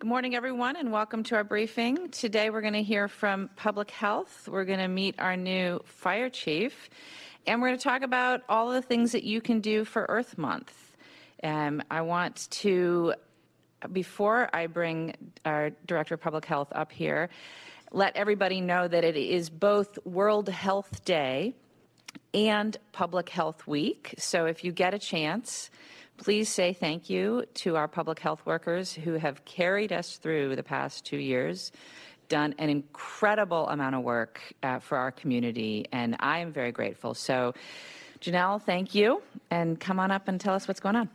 Good 0.00 0.06
morning, 0.06 0.36
everyone, 0.36 0.76
and 0.76 0.92
welcome 0.92 1.24
to 1.24 1.34
our 1.34 1.42
briefing. 1.42 2.10
Today 2.10 2.50
we're 2.50 2.60
going 2.60 2.74
to 2.74 2.84
hear 2.84 3.08
from 3.08 3.50
Public 3.56 3.90
Health. 3.90 4.48
We're 4.48 4.64
going 4.64 4.78
to 4.78 4.86
meet 4.86 5.16
our 5.18 5.36
new 5.36 5.80
fire 5.86 6.30
chief, 6.30 6.88
and 7.48 7.60
we're 7.60 7.70
going 7.70 7.78
to 7.78 7.82
talk 7.82 8.02
about 8.02 8.42
all 8.48 8.70
the 8.70 8.80
things 8.80 9.10
that 9.10 9.24
you 9.24 9.40
can 9.40 9.58
do 9.58 9.84
for 9.84 10.06
Earth 10.08 10.38
Month. 10.38 10.72
Um, 11.42 11.82
I 11.90 12.02
want 12.02 12.46
to, 12.50 13.14
before 13.90 14.48
I 14.52 14.68
bring 14.68 15.16
our 15.44 15.70
Director 15.84 16.14
of 16.14 16.20
Public 16.20 16.44
Health 16.44 16.68
up 16.70 16.92
here, 16.92 17.28
let 17.90 18.16
everybody 18.16 18.60
know 18.60 18.86
that 18.86 19.02
it 19.02 19.16
is 19.16 19.50
both 19.50 19.98
World 20.06 20.48
Health 20.48 21.04
Day 21.04 21.56
and 22.32 22.76
Public 22.92 23.30
Health 23.30 23.66
Week. 23.66 24.14
So 24.16 24.46
if 24.46 24.62
you 24.62 24.70
get 24.70 24.94
a 24.94 24.98
chance, 25.00 25.70
please 26.18 26.48
say 26.48 26.72
thank 26.72 27.08
you 27.08 27.44
to 27.54 27.76
our 27.76 27.88
public 27.88 28.18
health 28.18 28.44
workers 28.44 28.92
who 28.92 29.14
have 29.14 29.44
carried 29.44 29.92
us 29.92 30.16
through 30.16 30.56
the 30.56 30.62
past 30.62 31.06
two 31.06 31.16
years, 31.16 31.72
done 32.28 32.54
an 32.58 32.68
incredible 32.68 33.68
amount 33.68 33.94
of 33.94 34.02
work 34.02 34.42
uh, 34.62 34.80
for 34.80 34.98
our 34.98 35.12
community, 35.12 35.86
and 35.92 36.16
I 36.20 36.40
am 36.40 36.52
very 36.52 36.72
grateful. 36.72 37.14
So, 37.14 37.54
Janel, 38.20 38.60
thank 38.60 38.94
you, 38.94 39.22
and 39.50 39.78
come 39.78 40.00
on 40.00 40.10
up 40.10 40.28
and 40.28 40.40
tell 40.40 40.54
us 40.54 40.66
what's 40.66 40.80
going 40.80 40.96
on. 40.96 41.08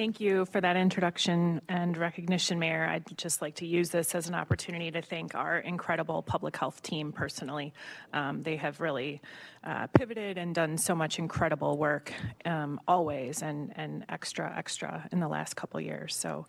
Thank 0.00 0.18
you 0.18 0.46
for 0.46 0.62
that 0.62 0.76
introduction 0.78 1.60
and 1.68 1.94
recognition, 1.94 2.58
Mayor. 2.58 2.86
I'd 2.86 3.04
just 3.18 3.42
like 3.42 3.56
to 3.56 3.66
use 3.66 3.90
this 3.90 4.14
as 4.14 4.28
an 4.28 4.34
opportunity 4.34 4.90
to 4.92 5.02
thank 5.02 5.34
our 5.34 5.58
incredible 5.58 6.22
public 6.22 6.56
health 6.56 6.82
team 6.82 7.12
personally. 7.12 7.74
Um, 8.14 8.42
they 8.42 8.56
have 8.56 8.80
really 8.80 9.20
uh, 9.62 9.88
pivoted 9.88 10.38
and 10.38 10.54
done 10.54 10.78
so 10.78 10.94
much 10.94 11.18
incredible 11.18 11.76
work 11.76 12.14
um, 12.46 12.80
always 12.88 13.42
and, 13.42 13.74
and 13.76 14.06
extra, 14.08 14.50
extra 14.56 15.06
in 15.12 15.20
the 15.20 15.28
last 15.28 15.54
couple 15.54 15.78
years. 15.82 16.16
So 16.16 16.46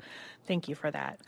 thank 0.48 0.70
you 0.70 0.76
for 0.76 0.90
that. 0.90 1.20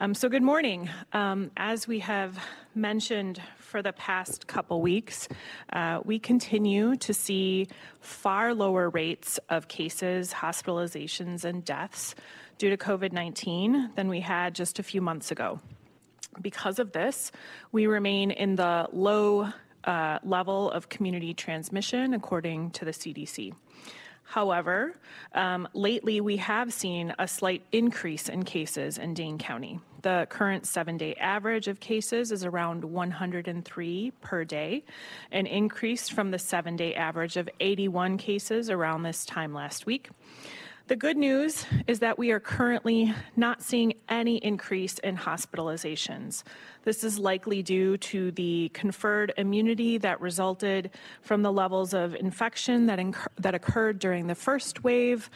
Um, 0.00 0.12
so 0.12 0.28
good 0.28 0.42
morning. 0.42 0.90
Um, 1.14 1.50
as 1.56 1.88
we 1.88 2.00
have 2.00 2.38
mentioned 2.74 3.40
for 3.56 3.80
the 3.80 3.94
past 3.94 4.46
couple 4.46 4.82
weeks, 4.82 5.28
uh, 5.72 6.00
we 6.04 6.18
continue 6.18 6.94
to 6.96 7.14
see 7.14 7.68
far 8.00 8.54
lower 8.54 8.90
rates 8.90 9.40
of 9.48 9.66
cases, 9.68 10.32
hospitalizations, 10.32 11.44
and 11.44 11.64
deaths 11.70 12.16
due 12.58 12.70
to 12.70 12.76
COVID 12.76 13.12
19 13.12 13.92
than 13.94 14.08
we 14.08 14.18
had 14.18 14.56
just 14.56 14.80
a 14.80 14.82
few 14.82 15.00
months 15.00 15.30
ago. 15.30 15.60
Because 16.42 16.80
of 16.80 16.90
this, 16.90 17.30
we 17.70 17.86
remain 17.86 18.32
in 18.32 18.56
the 18.56 18.88
low 18.92 19.48
uh, 19.84 20.18
level 20.24 20.70
of 20.72 20.88
community 20.88 21.32
transmission, 21.32 22.12
according 22.12 22.72
to 22.72 22.84
the 22.84 22.90
CDC. 22.90 23.54
However, 24.24 24.96
um, 25.34 25.68
lately 25.74 26.20
we 26.20 26.36
have 26.38 26.72
seen 26.72 27.14
a 27.18 27.26
slight 27.26 27.62
increase 27.72 28.28
in 28.28 28.44
cases 28.44 28.98
in 28.98 29.14
Dane 29.14 29.38
County. 29.38 29.80
The 30.02 30.26
current 30.30 30.66
seven 30.66 30.96
day 30.96 31.14
average 31.16 31.68
of 31.68 31.78
cases 31.78 32.32
is 32.32 32.44
around 32.44 32.84
103 32.84 34.12
per 34.20 34.44
day, 34.44 34.84
an 35.30 35.46
increase 35.46 36.08
from 36.08 36.30
the 36.30 36.38
seven 36.38 36.76
day 36.76 36.94
average 36.94 37.36
of 37.36 37.48
81 37.60 38.18
cases 38.18 38.70
around 38.70 39.02
this 39.02 39.24
time 39.24 39.52
last 39.52 39.86
week. 39.86 40.10
The 40.90 40.96
good 40.96 41.16
news 41.16 41.66
is 41.86 42.00
that 42.00 42.18
we 42.18 42.32
are 42.32 42.40
currently 42.40 43.14
not 43.36 43.62
seeing 43.62 43.94
any 44.08 44.38
increase 44.38 44.98
in 44.98 45.16
hospitalizations. 45.16 46.42
This 46.82 47.04
is 47.04 47.16
likely 47.16 47.62
due 47.62 47.96
to 47.98 48.32
the 48.32 48.70
conferred 48.74 49.32
immunity 49.36 49.98
that 49.98 50.20
resulted 50.20 50.90
from 51.22 51.42
the 51.42 51.52
levels 51.52 51.94
of 51.94 52.16
infection 52.16 52.86
that, 52.86 52.98
that 53.38 53.54
occurred 53.54 54.00
during 54.00 54.26
the 54.26 54.34
first 54.34 54.82
wave 54.82 55.30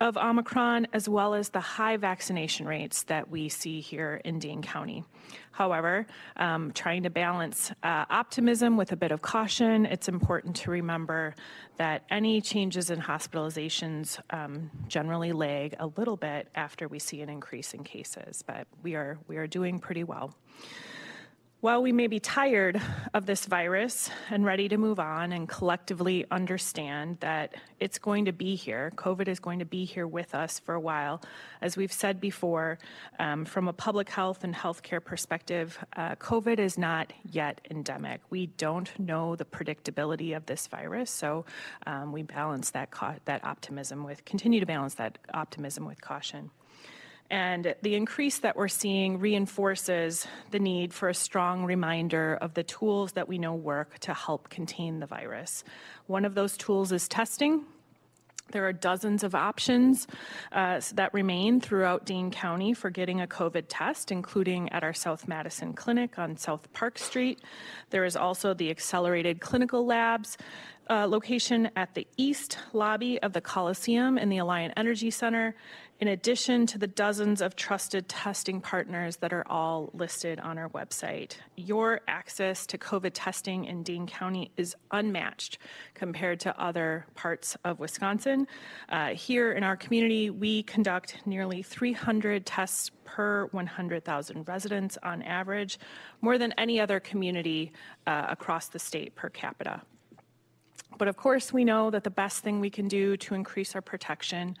of 0.00 0.16
Omicron, 0.16 0.86
as 0.94 1.08
well 1.08 1.34
as 1.34 1.50
the 1.50 1.60
high 1.60 1.98
vaccination 1.98 2.66
rates 2.66 3.02
that 3.04 3.28
we 3.28 3.50
see 3.50 3.80
here 3.80 4.20
in 4.24 4.38
Dane 4.38 4.62
County. 4.62 5.04
However, 5.52 6.06
um, 6.36 6.72
trying 6.72 7.02
to 7.02 7.10
balance 7.10 7.70
uh, 7.82 8.06
optimism 8.08 8.78
with 8.78 8.92
a 8.92 8.96
bit 8.96 9.12
of 9.12 9.20
caution, 9.20 9.84
it's 9.84 10.08
important 10.08 10.56
to 10.56 10.70
remember 10.70 11.34
that 11.76 12.04
any 12.08 12.40
changes 12.40 12.88
in 12.88 12.98
hospitalizations 12.98 14.18
um, 14.30 14.70
generally 14.88 15.32
lag 15.32 15.74
a 15.78 15.86
little 15.86 16.16
bit 16.16 16.48
after 16.54 16.88
we 16.88 16.98
see 16.98 17.20
an 17.20 17.28
increase 17.28 17.74
in 17.74 17.84
cases, 17.84 18.42
but 18.46 18.66
we 18.82 18.94
are, 18.94 19.18
we 19.28 19.36
are 19.36 19.46
doing 19.46 19.78
pretty 19.78 20.04
well. 20.04 20.34
While 21.60 21.82
we 21.82 21.92
may 21.92 22.06
be 22.06 22.20
tired 22.20 22.80
of 23.12 23.26
this 23.26 23.44
virus 23.44 24.08
and 24.30 24.46
ready 24.46 24.66
to 24.70 24.78
move 24.78 24.98
on 24.98 25.30
and 25.32 25.46
collectively 25.46 26.24
understand 26.30 27.18
that 27.20 27.54
it's 27.78 27.98
going 27.98 28.24
to 28.24 28.32
be 28.32 28.54
here, 28.54 28.90
COVID 28.96 29.28
is 29.28 29.40
going 29.40 29.58
to 29.58 29.66
be 29.66 29.84
here 29.84 30.06
with 30.06 30.34
us 30.34 30.58
for 30.58 30.74
a 30.74 30.80
while, 30.80 31.20
as 31.60 31.76
we've 31.76 31.92
said 31.92 32.18
before, 32.18 32.78
um, 33.18 33.44
from 33.44 33.68
a 33.68 33.74
public 33.74 34.08
health 34.08 34.42
and 34.42 34.54
healthcare 34.54 35.04
perspective, 35.04 35.78
uh, 35.96 36.14
COVID 36.14 36.58
is 36.58 36.78
not 36.78 37.12
yet 37.30 37.60
endemic. 37.70 38.22
We 38.30 38.46
don't 38.46 38.98
know 38.98 39.36
the 39.36 39.44
predictability 39.44 40.34
of 40.34 40.46
this 40.46 40.66
virus, 40.66 41.10
so 41.10 41.44
um, 41.86 42.10
we 42.10 42.22
balance 42.22 42.70
that, 42.70 42.88
that 43.26 43.44
optimism 43.44 44.02
with, 44.02 44.24
continue 44.24 44.60
to 44.60 44.66
balance 44.66 44.94
that 44.94 45.18
optimism 45.34 45.84
with 45.84 46.00
caution. 46.00 46.52
And 47.30 47.76
the 47.82 47.94
increase 47.94 48.40
that 48.40 48.56
we're 48.56 48.66
seeing 48.68 49.20
reinforces 49.20 50.26
the 50.50 50.58
need 50.58 50.92
for 50.92 51.08
a 51.08 51.14
strong 51.14 51.64
reminder 51.64 52.36
of 52.40 52.54
the 52.54 52.64
tools 52.64 53.12
that 53.12 53.28
we 53.28 53.38
know 53.38 53.54
work 53.54 54.00
to 54.00 54.12
help 54.12 54.48
contain 54.48 54.98
the 54.98 55.06
virus. 55.06 55.62
One 56.06 56.24
of 56.24 56.34
those 56.34 56.56
tools 56.56 56.90
is 56.90 57.06
testing. 57.06 57.64
There 58.50 58.66
are 58.66 58.72
dozens 58.72 59.22
of 59.22 59.36
options 59.36 60.08
uh, 60.50 60.80
that 60.94 61.14
remain 61.14 61.60
throughout 61.60 62.04
Dane 62.04 62.32
County 62.32 62.74
for 62.74 62.90
getting 62.90 63.20
a 63.20 63.28
COVID 63.28 63.66
test, 63.68 64.10
including 64.10 64.68
at 64.70 64.82
our 64.82 64.92
South 64.92 65.28
Madison 65.28 65.72
Clinic 65.72 66.18
on 66.18 66.36
South 66.36 66.72
Park 66.72 66.98
Street. 66.98 67.40
There 67.90 68.04
is 68.04 68.16
also 68.16 68.52
the 68.52 68.70
accelerated 68.70 69.40
clinical 69.40 69.86
labs 69.86 70.36
uh, 70.90 71.06
location 71.06 71.70
at 71.76 71.94
the 71.94 72.06
east 72.16 72.58
lobby 72.72 73.22
of 73.22 73.32
the 73.32 73.40
Coliseum 73.40 74.18
in 74.18 74.28
the 74.28 74.38
Alliant 74.38 74.72
Energy 74.76 75.10
Center, 75.10 75.54
in 76.00 76.08
addition 76.08 76.66
to 76.66 76.78
the 76.78 76.86
dozens 76.88 77.40
of 77.40 77.54
trusted 77.54 78.08
testing 78.08 78.60
partners 78.60 79.16
that 79.18 79.32
are 79.32 79.46
all 79.48 79.90
listed 79.92 80.40
on 80.40 80.58
our 80.58 80.68
website. 80.70 81.36
Your 81.56 82.00
access 82.08 82.66
to 82.66 82.78
COVID 82.78 83.12
testing 83.14 83.66
in 83.66 83.84
Dane 83.84 84.06
County 84.06 84.50
is 84.56 84.74
unmatched 84.90 85.58
compared 85.94 86.40
to 86.40 86.60
other 86.60 87.06
parts 87.14 87.56
of 87.64 87.78
Wisconsin. 87.78 88.48
Uh, 88.88 89.10
here 89.10 89.52
in 89.52 89.62
our 89.62 89.76
community, 89.76 90.30
we 90.30 90.64
conduct 90.64 91.18
nearly 91.24 91.62
300 91.62 92.44
tests 92.44 92.90
per 93.04 93.46
100,000 93.52 94.48
residents 94.48 94.98
on 95.04 95.22
average, 95.22 95.78
more 96.20 96.38
than 96.38 96.52
any 96.58 96.80
other 96.80 96.98
community 96.98 97.72
uh, 98.08 98.26
across 98.28 98.68
the 98.68 98.78
state 98.78 99.14
per 99.14 99.28
capita. 99.28 99.82
But 101.00 101.08
of 101.08 101.16
course, 101.16 101.50
we 101.50 101.64
know 101.64 101.88
that 101.88 102.04
the 102.04 102.10
best 102.10 102.40
thing 102.40 102.60
we 102.60 102.68
can 102.68 102.86
do 102.86 103.16
to 103.16 103.34
increase 103.34 103.74
our 103.74 103.80
protection 103.80 104.54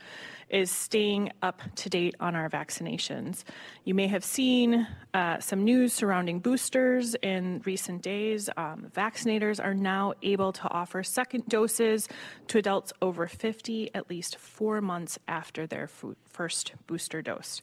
is 0.48 0.70
staying 0.70 1.32
up 1.42 1.60
to 1.74 1.90
date 1.90 2.14
on 2.18 2.34
our 2.34 2.48
vaccinations. 2.48 3.44
You 3.84 3.92
may 3.92 4.06
have 4.06 4.24
seen 4.24 4.86
uh, 5.12 5.38
some 5.40 5.64
news 5.64 5.92
surrounding 5.92 6.40
boosters 6.40 7.14
in 7.16 7.60
recent 7.66 8.00
days. 8.00 8.48
Um, 8.56 8.90
vaccinators 8.96 9.62
are 9.62 9.74
now 9.74 10.14
able 10.22 10.54
to 10.54 10.68
offer 10.70 11.02
second 11.02 11.46
doses 11.46 12.08
to 12.48 12.56
adults 12.56 12.94
over 13.02 13.26
50 13.26 13.94
at 13.94 14.08
least 14.08 14.36
four 14.36 14.80
months 14.80 15.18
after 15.28 15.66
their 15.66 15.90
first 16.30 16.72
booster 16.86 17.20
dose. 17.20 17.60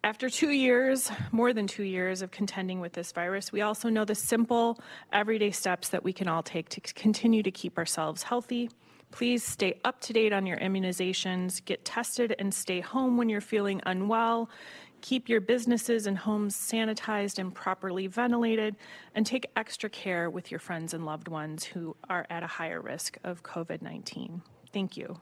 After 0.04 0.30
two 0.30 0.52
years, 0.52 1.12
more 1.32 1.54
than 1.54 1.68
two 1.68 1.84
years 1.84 2.22
of 2.22 2.32
contending 2.32 2.80
with 2.80 2.94
this 2.94 3.12
virus, 3.12 3.52
we 3.52 3.62
also 3.62 3.90
know 3.90 4.06
the 4.06 4.16
simple, 4.16 4.80
everyday 5.12 5.52
steps 5.52 5.90
that 5.90 6.04
we 6.04 6.14
can 6.14 6.28
all 6.28 6.44
take 6.44 6.70
to 6.70 6.82
continue 6.82 7.44
to 7.44 7.52
keep 7.52 7.78
ourselves 7.78 8.24
healthy. 8.24 8.70
Please 9.12 9.44
stay 9.44 9.80
up 9.86 10.00
to 10.02 10.14
date 10.14 10.34
on 10.34 10.46
your 10.46 10.58
immunizations, 10.58 11.64
get 11.64 11.84
tested, 11.84 12.36
and 12.40 12.54
stay 12.54 12.80
home 12.80 13.18
when 13.18 13.30
you're 13.30 13.42
feeling 13.42 13.82
unwell. 13.86 14.50
Keep 15.02 15.30
your 15.30 15.42
businesses 15.42 16.08
and 16.08 16.18
homes 16.18 16.56
sanitized 16.56 17.40
and 17.40 17.54
properly 17.54 18.08
ventilated, 18.08 18.76
and 19.16 19.26
take 19.26 19.46
extra 19.56 19.90
care 19.90 20.30
with 20.30 20.52
your 20.52 20.60
friends 20.60 20.94
and 20.94 21.06
loved 21.06 21.28
ones 21.28 21.64
who 21.64 21.96
are 22.10 22.26
at 22.30 22.44
a 22.44 22.48
higher 22.48 22.82
risk 22.82 23.18
of 23.24 23.44
COVID 23.44 23.82
19. 23.82 24.42
Thank 24.74 24.98
you. 24.98 25.20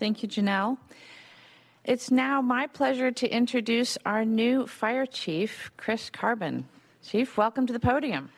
Thank 0.00 0.22
you, 0.22 0.30
Janel. 0.30 0.78
It's 1.84 2.10
now 2.10 2.40
my 2.40 2.66
pleasure 2.66 3.10
to 3.10 3.28
introduce 3.28 3.98
our 4.06 4.24
new 4.24 4.66
fire 4.66 5.04
chief, 5.04 5.70
Chris 5.76 6.08
Carbon. 6.08 6.66
Chief, 7.04 7.36
welcome 7.36 7.66
to 7.66 7.74
the 7.74 7.78
podium. 7.78 8.30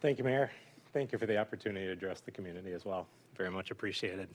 Thank 0.00 0.16
you, 0.16 0.24
Mayor. 0.24 0.50
Thank 0.94 1.12
you 1.12 1.18
for 1.18 1.26
the 1.26 1.36
opportunity 1.36 1.84
to 1.84 1.92
address 1.92 2.22
the 2.22 2.30
community 2.30 2.72
as 2.72 2.86
well. 2.86 3.06
Very 3.36 3.50
much 3.50 3.70
appreciated. 3.70 4.30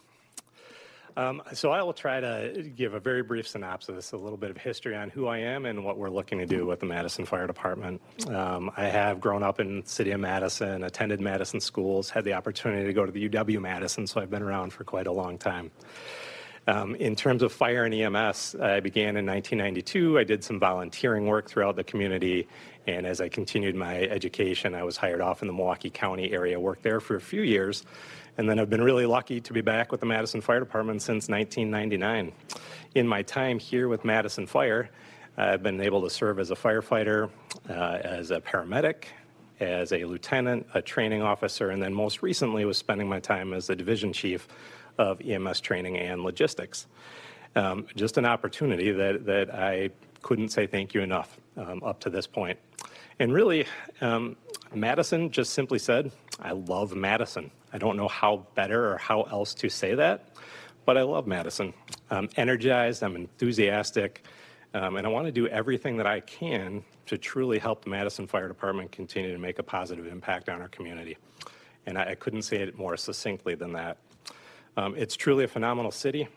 Um, 1.15 1.43
so 1.53 1.71
I 1.71 1.83
will 1.83 1.93
try 1.93 2.19
to 2.19 2.71
give 2.75 2.95
a 2.95 2.99
very 2.99 3.21
brief 3.21 3.47
synopsis, 3.47 4.13
a 4.13 4.17
little 4.17 4.37
bit 4.37 4.49
of 4.49 4.57
history 4.57 4.95
on 4.95 5.09
who 5.09 5.27
I 5.27 5.37
am 5.37 5.65
and 5.65 5.83
what 5.83 5.97
we're 5.97 6.09
looking 6.09 6.39
to 6.39 6.45
do 6.45 6.65
with 6.65 6.79
the 6.79 6.87
Madison 6.87 7.25
Fire 7.25 7.45
Department. 7.45 8.01
Um, 8.27 8.71
I 8.75 8.85
have 8.85 9.21
grown 9.21 9.43
up 9.43 9.59
in 9.59 9.81
the 9.81 9.87
city 9.87 10.11
of 10.11 10.19
Madison, 10.19 10.83
attended 10.83 11.21
Madison 11.21 11.59
schools, 11.59 12.09
had 12.09 12.23
the 12.23 12.33
opportunity 12.33 12.87
to 12.87 12.93
go 12.93 13.05
to 13.05 13.11
the 13.11 13.29
UW 13.29 13.61
Madison, 13.61 14.07
so 14.07 14.21
I've 14.21 14.31
been 14.31 14.41
around 14.41 14.73
for 14.73 14.83
quite 14.83 15.05
a 15.05 15.11
long 15.11 15.37
time. 15.37 15.69
Um, 16.65 16.95
in 16.95 17.15
terms 17.15 17.43
of 17.43 17.51
fire 17.51 17.83
and 17.83 17.93
EMS, 17.93 18.55
I 18.55 18.79
began 18.79 19.17
in 19.17 19.25
1992. 19.25 20.17
I 20.17 20.23
did 20.23 20.43
some 20.43 20.59
volunteering 20.59 21.27
work 21.27 21.49
throughout 21.49 21.75
the 21.75 21.83
community, 21.83 22.47
and 22.87 23.05
as 23.05 23.19
I 23.19 23.27
continued 23.27 23.75
my 23.75 24.03
education, 24.03 24.73
I 24.73 24.83
was 24.83 24.95
hired 24.95 25.19
off 25.19 25.41
in 25.41 25.47
the 25.47 25.53
Milwaukee 25.53 25.89
County 25.89 26.31
area, 26.31 26.57
worked 26.57 26.83
there 26.83 27.01
for 27.01 27.17
a 27.17 27.21
few 27.21 27.41
years, 27.41 27.83
and 28.37 28.49
then 28.49 28.59
I've 28.59 28.69
been 28.69 28.81
really 28.81 29.05
lucky 29.05 29.39
to 29.41 29.53
be 29.53 29.61
back 29.61 29.91
with 29.91 29.99
the 29.99 30.05
Madison 30.05 30.41
Fire 30.41 30.59
Department 30.59 31.01
since 31.01 31.29
1999. 31.29 32.31
In 32.95 33.07
my 33.07 33.21
time 33.21 33.59
here 33.59 33.87
with 33.87 34.03
Madison 34.03 34.47
Fire, 34.47 34.89
I've 35.37 35.63
been 35.63 35.81
able 35.81 36.01
to 36.03 36.09
serve 36.09 36.39
as 36.39 36.51
a 36.51 36.55
firefighter, 36.55 37.29
uh, 37.69 37.73
as 37.73 38.31
a 38.31 38.39
paramedic, 38.39 39.05
as 39.59 39.91
a 39.93 40.03
lieutenant, 40.05 40.65
a 40.73 40.81
training 40.81 41.21
officer, 41.21 41.69
and 41.69 41.81
then 41.81 41.93
most 41.93 42.21
recently 42.21 42.65
was 42.65 42.77
spending 42.77 43.07
my 43.07 43.19
time 43.19 43.53
as 43.53 43.67
the 43.67 43.75
division 43.75 44.13
chief 44.13 44.47
of 44.97 45.21
EMS 45.21 45.61
training 45.61 45.97
and 45.97 46.23
logistics. 46.23 46.87
Um, 47.55 47.85
just 47.95 48.17
an 48.17 48.25
opportunity 48.25 48.91
that, 48.91 49.25
that 49.25 49.53
I 49.53 49.91
couldn't 50.21 50.49
say 50.49 50.65
thank 50.65 50.93
you 50.93 51.01
enough 51.01 51.37
um, 51.57 51.83
up 51.83 51.99
to 52.01 52.09
this 52.09 52.25
point. 52.25 52.57
And 53.19 53.31
really, 53.31 53.65
um, 54.01 54.35
Madison 54.75 55.31
just 55.31 55.53
simply 55.53 55.79
said, 55.79 56.11
I 56.39 56.51
love 56.51 56.95
Madison. 56.95 57.51
I 57.71 57.77
don't 57.77 57.97
know 57.97 58.07
how 58.07 58.47
better 58.55 58.91
or 58.91 58.97
how 58.97 59.23
else 59.23 59.53
to 59.55 59.69
say 59.69 59.95
that, 59.95 60.35
but 60.85 60.97
I 60.97 61.03
love 61.03 61.27
Madison. 61.27 61.73
I'm 62.09 62.29
energized, 62.35 63.03
I'm 63.03 63.15
enthusiastic, 63.15 64.25
um, 64.73 64.97
and 64.97 65.05
I 65.05 65.09
want 65.09 65.25
to 65.27 65.31
do 65.31 65.47
everything 65.47 65.97
that 65.97 66.07
I 66.07 66.19
can 66.19 66.83
to 67.05 67.17
truly 67.17 67.59
help 67.59 67.83
the 67.83 67.89
Madison 67.89 68.27
Fire 68.27 68.47
Department 68.47 68.91
continue 68.91 69.31
to 69.31 69.39
make 69.39 69.59
a 69.59 69.63
positive 69.63 70.07
impact 70.07 70.49
on 70.49 70.61
our 70.61 70.67
community. 70.69 71.17
And 71.85 71.97
I, 71.97 72.11
I 72.11 72.15
couldn't 72.15 72.43
say 72.43 72.57
it 72.57 72.77
more 72.77 72.97
succinctly 72.97 73.55
than 73.55 73.73
that. 73.73 73.97
Um, 74.77 74.95
it's 74.97 75.15
truly 75.15 75.43
a 75.43 75.47
phenomenal 75.47 75.91
city, 75.91 76.27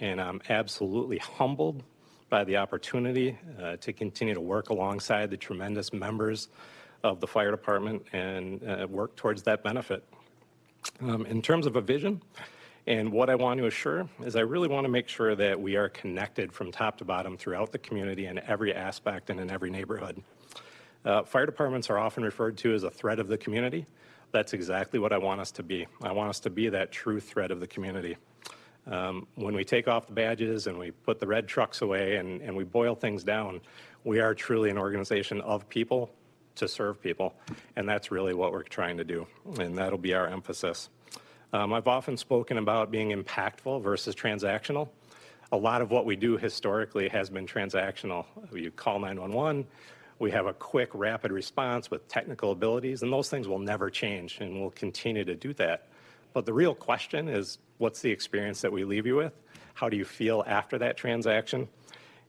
and 0.00 0.20
I'm 0.20 0.42
absolutely 0.48 1.18
humbled 1.18 1.82
by 2.28 2.44
the 2.44 2.56
opportunity 2.56 3.38
uh, 3.62 3.76
to 3.76 3.92
continue 3.92 4.34
to 4.34 4.40
work 4.40 4.68
alongside 4.68 5.30
the 5.30 5.36
tremendous 5.36 5.92
members 5.92 6.48
of 7.02 7.20
the 7.20 7.26
fire 7.26 7.50
department 7.50 8.04
and 8.12 8.62
uh, 8.68 8.86
work 8.88 9.16
towards 9.16 9.42
that 9.44 9.62
benefit. 9.62 10.04
Um, 11.00 11.26
in 11.26 11.42
terms 11.42 11.66
of 11.66 11.76
a 11.76 11.80
vision, 11.80 12.22
and 12.86 13.10
what 13.10 13.28
I 13.28 13.34
want 13.34 13.58
to 13.58 13.66
assure 13.66 14.08
is 14.24 14.36
I 14.36 14.40
really 14.40 14.68
want 14.68 14.84
to 14.84 14.88
make 14.88 15.08
sure 15.08 15.34
that 15.34 15.60
we 15.60 15.74
are 15.74 15.88
connected 15.88 16.52
from 16.52 16.70
top 16.70 16.98
to 16.98 17.04
bottom 17.04 17.36
throughout 17.36 17.72
the 17.72 17.78
community 17.78 18.26
in 18.26 18.38
every 18.38 18.72
aspect 18.72 19.28
and 19.28 19.40
in 19.40 19.50
every 19.50 19.70
neighborhood. 19.70 20.22
Uh, 21.04 21.24
fire 21.24 21.46
departments 21.46 21.90
are 21.90 21.98
often 21.98 22.22
referred 22.22 22.56
to 22.58 22.74
as 22.74 22.84
a 22.84 22.90
thread 22.90 23.18
of 23.18 23.26
the 23.26 23.38
community. 23.38 23.86
That's 24.30 24.52
exactly 24.52 24.98
what 24.98 25.12
I 25.12 25.18
want 25.18 25.40
us 25.40 25.50
to 25.52 25.62
be. 25.62 25.86
I 26.02 26.12
want 26.12 26.30
us 26.30 26.40
to 26.40 26.50
be 26.50 26.68
that 26.68 26.92
true 26.92 27.18
thread 27.18 27.50
of 27.50 27.58
the 27.58 27.66
community. 27.66 28.16
Um, 28.86 29.26
when 29.34 29.54
we 29.54 29.64
take 29.64 29.88
off 29.88 30.06
the 30.06 30.12
badges 30.12 30.68
and 30.68 30.78
we 30.78 30.92
put 30.92 31.18
the 31.18 31.26
red 31.26 31.48
trucks 31.48 31.82
away 31.82 32.16
and, 32.16 32.40
and 32.40 32.56
we 32.56 32.62
boil 32.62 32.94
things 32.94 33.24
down, 33.24 33.60
we 34.04 34.20
are 34.20 34.32
truly 34.34 34.70
an 34.70 34.78
organization 34.78 35.40
of 35.40 35.68
people 35.68 36.10
to 36.56 36.68
serve 36.68 37.00
people. 37.02 37.34
And 37.76 37.88
that's 37.88 38.10
really 38.10 38.34
what 38.34 38.52
we're 38.52 38.62
trying 38.62 38.96
to 38.98 39.04
do. 39.04 39.26
And 39.58 39.76
that'll 39.76 39.98
be 39.98 40.14
our 40.14 40.26
emphasis. 40.26 40.88
Um, 41.52 41.72
I've 41.72 41.88
often 41.88 42.16
spoken 42.16 42.58
about 42.58 42.90
being 42.90 43.10
impactful 43.10 43.82
versus 43.82 44.14
transactional. 44.14 44.88
A 45.52 45.56
lot 45.56 45.80
of 45.80 45.90
what 45.90 46.04
we 46.04 46.16
do 46.16 46.36
historically 46.36 47.08
has 47.08 47.30
been 47.30 47.46
transactional. 47.46 48.26
You 48.52 48.70
call 48.72 48.98
911, 48.98 49.64
we 50.18 50.30
have 50.30 50.46
a 50.46 50.54
quick, 50.54 50.90
rapid 50.94 51.30
response 51.30 51.90
with 51.90 52.08
technical 52.08 52.50
abilities, 52.50 53.02
and 53.02 53.12
those 53.12 53.28
things 53.28 53.46
will 53.46 53.58
never 53.58 53.90
change, 53.90 54.38
and 54.40 54.60
we'll 54.60 54.70
continue 54.70 55.24
to 55.24 55.34
do 55.34 55.52
that. 55.54 55.88
But 56.32 56.46
the 56.46 56.52
real 56.52 56.74
question 56.74 57.28
is 57.28 57.58
what's 57.78 58.00
the 58.00 58.10
experience 58.10 58.60
that 58.62 58.72
we 58.72 58.84
leave 58.84 59.06
you 59.06 59.16
with? 59.16 59.34
How 59.74 59.88
do 59.88 59.96
you 59.96 60.04
feel 60.04 60.42
after 60.46 60.78
that 60.78 60.96
transaction? 60.96 61.68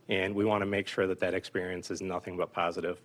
And 0.09 0.35
we 0.35 0.45
want 0.45 0.62
to 0.62 0.65
make 0.65 0.88
sure 0.88 1.07
that 1.07 1.19
that 1.19 1.33
experience 1.33 1.91
is 1.91 2.01
nothing 2.01 2.38
but 2.38 2.51
positive. 2.53 3.00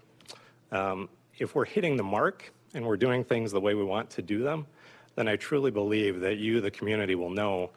Um, 0.73 1.09
if 1.39 1.55
we're 1.55 1.67
hitting 1.67 1.97
the 1.97 2.03
mark 2.03 2.53
and 2.75 2.85
we're 2.85 2.97
doing 2.97 3.23
things 3.23 3.53
the 3.53 3.61
way 3.61 3.75
we 3.75 3.85
want 3.85 4.11
to 4.11 4.23
do 4.23 4.43
them, 4.43 4.67
then 5.15 5.29
I 5.29 5.37
truly 5.37 5.71
believe 5.71 6.21
that 6.21 6.39
you, 6.39 6.61
the 6.61 6.71
community, 6.71 7.15
will 7.15 7.31
know 7.31 7.71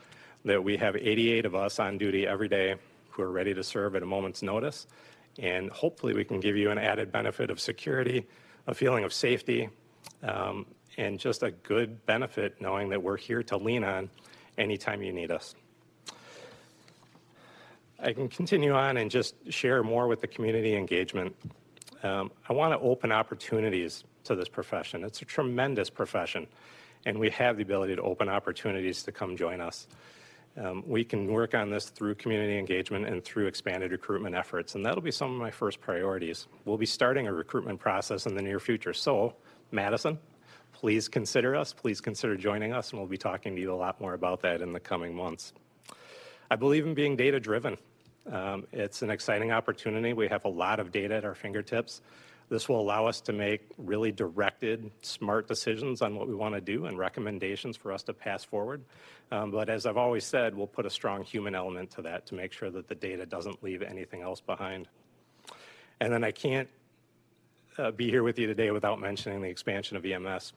that 0.46 0.64
we 0.64 0.78
have 0.78 0.96
88 0.96 1.46
of 1.46 1.56
us 1.56 1.80
on 1.80 1.98
duty 1.98 2.26
every 2.26 2.48
day 2.48 2.76
who 3.10 3.22
are 3.22 3.32
ready 3.32 3.54
to 3.54 3.64
serve 3.64 3.96
at 3.96 4.04
a 4.04 4.06
moment's 4.06 4.42
notice. 4.42 4.88
And 5.38 5.70
hopefully, 5.70 6.14
we 6.14 6.24
can 6.24 6.40
give 6.40 6.56
you 6.56 6.72
an 6.72 6.78
added 6.78 7.12
benefit 7.12 7.50
of 7.50 7.60
security, 7.60 8.26
a 8.68 8.74
feeling 8.74 9.04
of 9.04 9.14
safety, 9.14 9.70
um, 10.24 10.66
and 10.98 11.20
just 11.20 11.44
a 11.44 11.52
good 11.52 12.06
benefit 12.06 12.62
knowing 12.62 12.90
that 12.90 13.04
we're 13.04 13.18
here 13.18 13.44
to 13.44 13.58
lean 13.58 13.84
on 13.84 14.10
anytime 14.58 15.04
you 15.04 15.12
need 15.12 15.32
us. 15.32 15.56
I 18.00 18.14
can 18.14 18.30
continue 18.30 18.74
on 18.74 18.98
and 18.98 19.12
just 19.12 19.36
share 19.52 19.84
more 19.84 20.08
with 20.08 20.22
the 20.22 20.28
community 20.28 20.76
engagement. 20.76 21.36
Um, 22.06 22.32
I 22.48 22.54
want 22.54 22.72
to 22.72 22.80
open 22.88 23.12
opportunities 23.12 24.04
to 24.26 24.36
this 24.36 24.48
profession. 24.48 25.04
It's 25.04 25.24
a 25.24 25.26
tremendous 25.26 25.90
profession, 25.90 26.46
and 27.04 27.18
we 27.18 27.32
have 27.32 27.58
the 27.58 27.64
ability 27.64 27.96
to 27.96 28.04
open 28.04 28.30
opportunities 28.30 29.02
to 29.04 29.12
come 29.12 29.36
join 29.36 29.60
us. 29.60 29.88
Um, 30.56 30.84
we 30.86 31.04
can 31.04 31.26
work 31.34 31.56
on 31.56 31.72
this 31.72 31.90
through 31.90 32.16
community 32.16 32.60
engagement 32.60 33.08
and 33.08 33.24
through 33.24 33.48
expanded 33.48 33.92
recruitment 33.92 34.36
efforts, 34.36 34.76
and 34.76 34.86
that'll 34.86 35.02
be 35.02 35.10
some 35.10 35.34
of 35.34 35.40
my 35.40 35.50
first 35.50 35.82
priorities. 35.82 36.46
We'll 36.64 36.78
be 36.78 36.86
starting 36.86 37.26
a 37.26 37.34
recruitment 37.34 37.80
process 37.80 38.28
in 38.28 38.36
the 38.36 38.42
near 38.44 38.60
future. 38.60 38.94
So, 38.94 39.34
Madison, 39.72 40.20
please 40.74 41.08
consider 41.08 41.56
us. 41.56 41.74
Please 41.74 42.02
consider 42.02 42.38
joining 42.38 42.72
us, 42.72 42.92
and 42.92 43.00
we'll 43.00 43.10
be 43.10 43.18
talking 43.18 43.56
to 43.56 43.62
you 43.62 43.74
a 43.74 43.76
lot 43.76 44.00
more 44.00 44.14
about 44.14 44.44
that 44.44 44.62
in 44.62 44.74
the 44.74 44.80
coming 44.80 45.16
months. 45.16 45.54
I 46.52 46.56
believe 46.56 46.86
in 46.86 46.94
being 46.94 47.16
data 47.16 47.40
driven. 47.40 47.80
Um, 48.32 48.66
it's 48.72 49.02
an 49.02 49.10
exciting 49.10 49.52
opportunity. 49.52 50.14
We 50.14 50.28
have 50.28 50.46
a 50.46 50.50
lot 50.50 50.80
of 50.80 50.92
data 50.92 51.16
at 51.16 51.26
our 51.26 51.36
fingertips. 51.36 52.02
This 52.48 52.70
will 52.70 52.80
allow 52.80 53.08
us 53.08 53.22
to 53.22 53.34
make 53.34 53.62
really 53.78 54.12
directed, 54.12 54.92
smart 55.02 55.48
decisions 55.48 56.02
on 56.02 56.16
what 56.16 56.28
we 56.28 56.36
want 56.36 56.54
to 56.54 56.62
do 56.62 56.86
and 56.86 56.98
recommendations 56.98 57.76
for 57.76 57.92
us 57.92 58.04
to 58.04 58.14
pass 58.14 58.44
forward. 58.44 58.84
Um, 59.32 59.50
but 59.50 59.70
as 59.70 59.86
I've 59.86 59.98
always 59.98 60.26
said, 60.26 60.56
we'll 60.56 60.68
put 60.68 60.86
a 60.86 60.90
strong 60.90 61.24
human 61.24 61.56
element 61.56 61.90
to 61.92 62.04
that 62.04 62.28
to 62.28 62.36
make 62.36 62.52
sure 62.52 62.70
that 62.70 62.88
the 62.88 62.96
data 62.96 63.26
doesn't 63.26 63.64
leave 63.64 63.82
anything 63.82 64.22
else 64.22 64.42
behind. 64.42 64.88
And 66.00 66.14
then 66.14 66.24
I 66.24 66.32
can't 66.32 66.70
uh, 67.78 67.92
be 67.92 68.10
here 68.10 68.24
with 68.24 68.38
you 68.38 68.46
today 68.46 68.70
without 68.72 69.00
mentioning 69.00 69.42
the 69.42 69.50
expansion 69.50 69.98
of 69.98 70.06
EMS. 70.06 70.54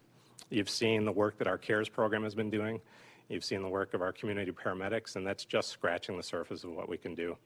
You've 0.50 0.70
seen 0.70 1.04
the 1.04 1.12
work 1.12 1.38
that 1.38 1.46
our 1.46 1.58
CARES 1.58 1.88
program 1.88 2.22
has 2.22 2.34
been 2.34 2.50
doing. 2.50 2.80
You've 3.28 3.44
seen 3.44 3.62
the 3.62 3.68
work 3.68 3.92
of 3.92 4.00
our 4.00 4.12
community 4.12 4.52
paramedics, 4.52 5.16
and 5.16 5.26
that's 5.26 5.44
just 5.44 5.68
scratching 5.68 6.16
the 6.16 6.22
surface 6.22 6.64
of 6.64 6.70
what 6.70 6.88
we 6.88 6.96
can 6.96 7.14
do. 7.14 7.36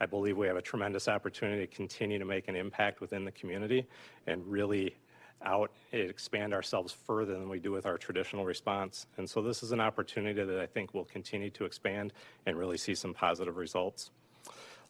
I 0.00 0.06
believe 0.06 0.36
we 0.36 0.46
have 0.48 0.56
a 0.56 0.62
tremendous 0.62 1.06
opportunity 1.06 1.66
to 1.66 1.72
continue 1.72 2.18
to 2.18 2.24
make 2.24 2.48
an 2.48 2.56
impact 2.56 3.00
within 3.00 3.24
the 3.24 3.30
community 3.30 3.86
and 4.26 4.44
really 4.46 4.96
out 5.42 5.70
expand 5.92 6.52
ourselves 6.52 6.92
further 6.92 7.34
than 7.34 7.48
we 7.48 7.60
do 7.60 7.70
with 7.70 7.86
our 7.86 7.96
traditional 7.96 8.44
response. 8.44 9.06
And 9.18 9.28
so 9.28 9.40
this 9.40 9.62
is 9.62 9.72
an 9.72 9.80
opportunity 9.80 10.42
that 10.42 10.60
I 10.60 10.66
think 10.66 10.94
will 10.94 11.04
continue 11.04 11.50
to 11.50 11.64
expand 11.64 12.12
and 12.46 12.58
really 12.58 12.76
see 12.76 12.94
some 12.94 13.14
positive 13.14 13.56
results. 13.56 14.10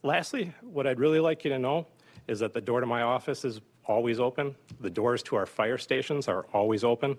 Lastly, 0.02 0.54
what 0.62 0.86
I'd 0.86 0.98
really 0.98 1.20
like 1.20 1.44
you 1.44 1.50
to 1.50 1.58
know 1.58 1.86
is 2.26 2.40
that 2.40 2.54
the 2.54 2.60
door 2.60 2.80
to 2.80 2.86
my 2.86 3.02
office 3.02 3.44
is 3.44 3.60
always 3.84 4.18
open. 4.20 4.54
The 4.80 4.90
doors 4.90 5.22
to 5.24 5.36
our 5.36 5.46
fire 5.46 5.78
stations 5.78 6.28
are 6.28 6.46
always 6.52 6.84
open. 6.84 7.18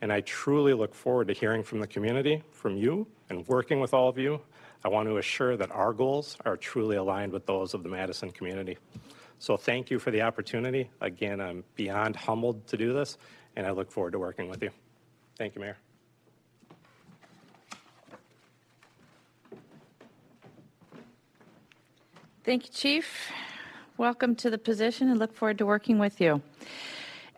And 0.00 0.12
I 0.12 0.20
truly 0.20 0.74
look 0.74 0.94
forward 0.94 1.28
to 1.28 1.34
hearing 1.34 1.62
from 1.62 1.80
the 1.80 1.86
community, 1.86 2.42
from 2.52 2.76
you, 2.76 3.06
and 3.30 3.46
working 3.48 3.80
with 3.80 3.92
all 3.92 4.08
of 4.08 4.18
you 4.18 4.40
I 4.84 4.88
want 4.88 5.08
to 5.08 5.16
assure 5.16 5.56
that 5.56 5.72
our 5.72 5.92
goals 5.92 6.36
are 6.44 6.56
truly 6.56 6.96
aligned 6.96 7.32
with 7.32 7.46
those 7.46 7.74
of 7.74 7.82
the 7.82 7.88
Madison 7.88 8.30
community. 8.30 8.78
So 9.40 9.56
thank 9.56 9.90
you 9.90 9.98
for 9.98 10.12
the 10.12 10.22
opportunity. 10.22 10.88
Again, 11.00 11.40
I'm 11.40 11.64
beyond 11.74 12.14
humbled 12.14 12.66
to 12.68 12.76
do 12.76 12.92
this, 12.92 13.18
and 13.56 13.66
I 13.66 13.72
look 13.72 13.90
forward 13.90 14.12
to 14.12 14.20
working 14.20 14.48
with 14.48 14.62
you. 14.62 14.70
Thank 15.36 15.56
you, 15.56 15.60
Mayor. 15.62 15.76
Thank 22.44 22.64
you, 22.64 22.70
Chief. 22.72 23.30
Welcome 23.96 24.36
to 24.36 24.48
the 24.48 24.58
position 24.58 25.10
and 25.10 25.18
look 25.18 25.34
forward 25.34 25.58
to 25.58 25.66
working 25.66 25.98
with 25.98 26.20
you. 26.20 26.40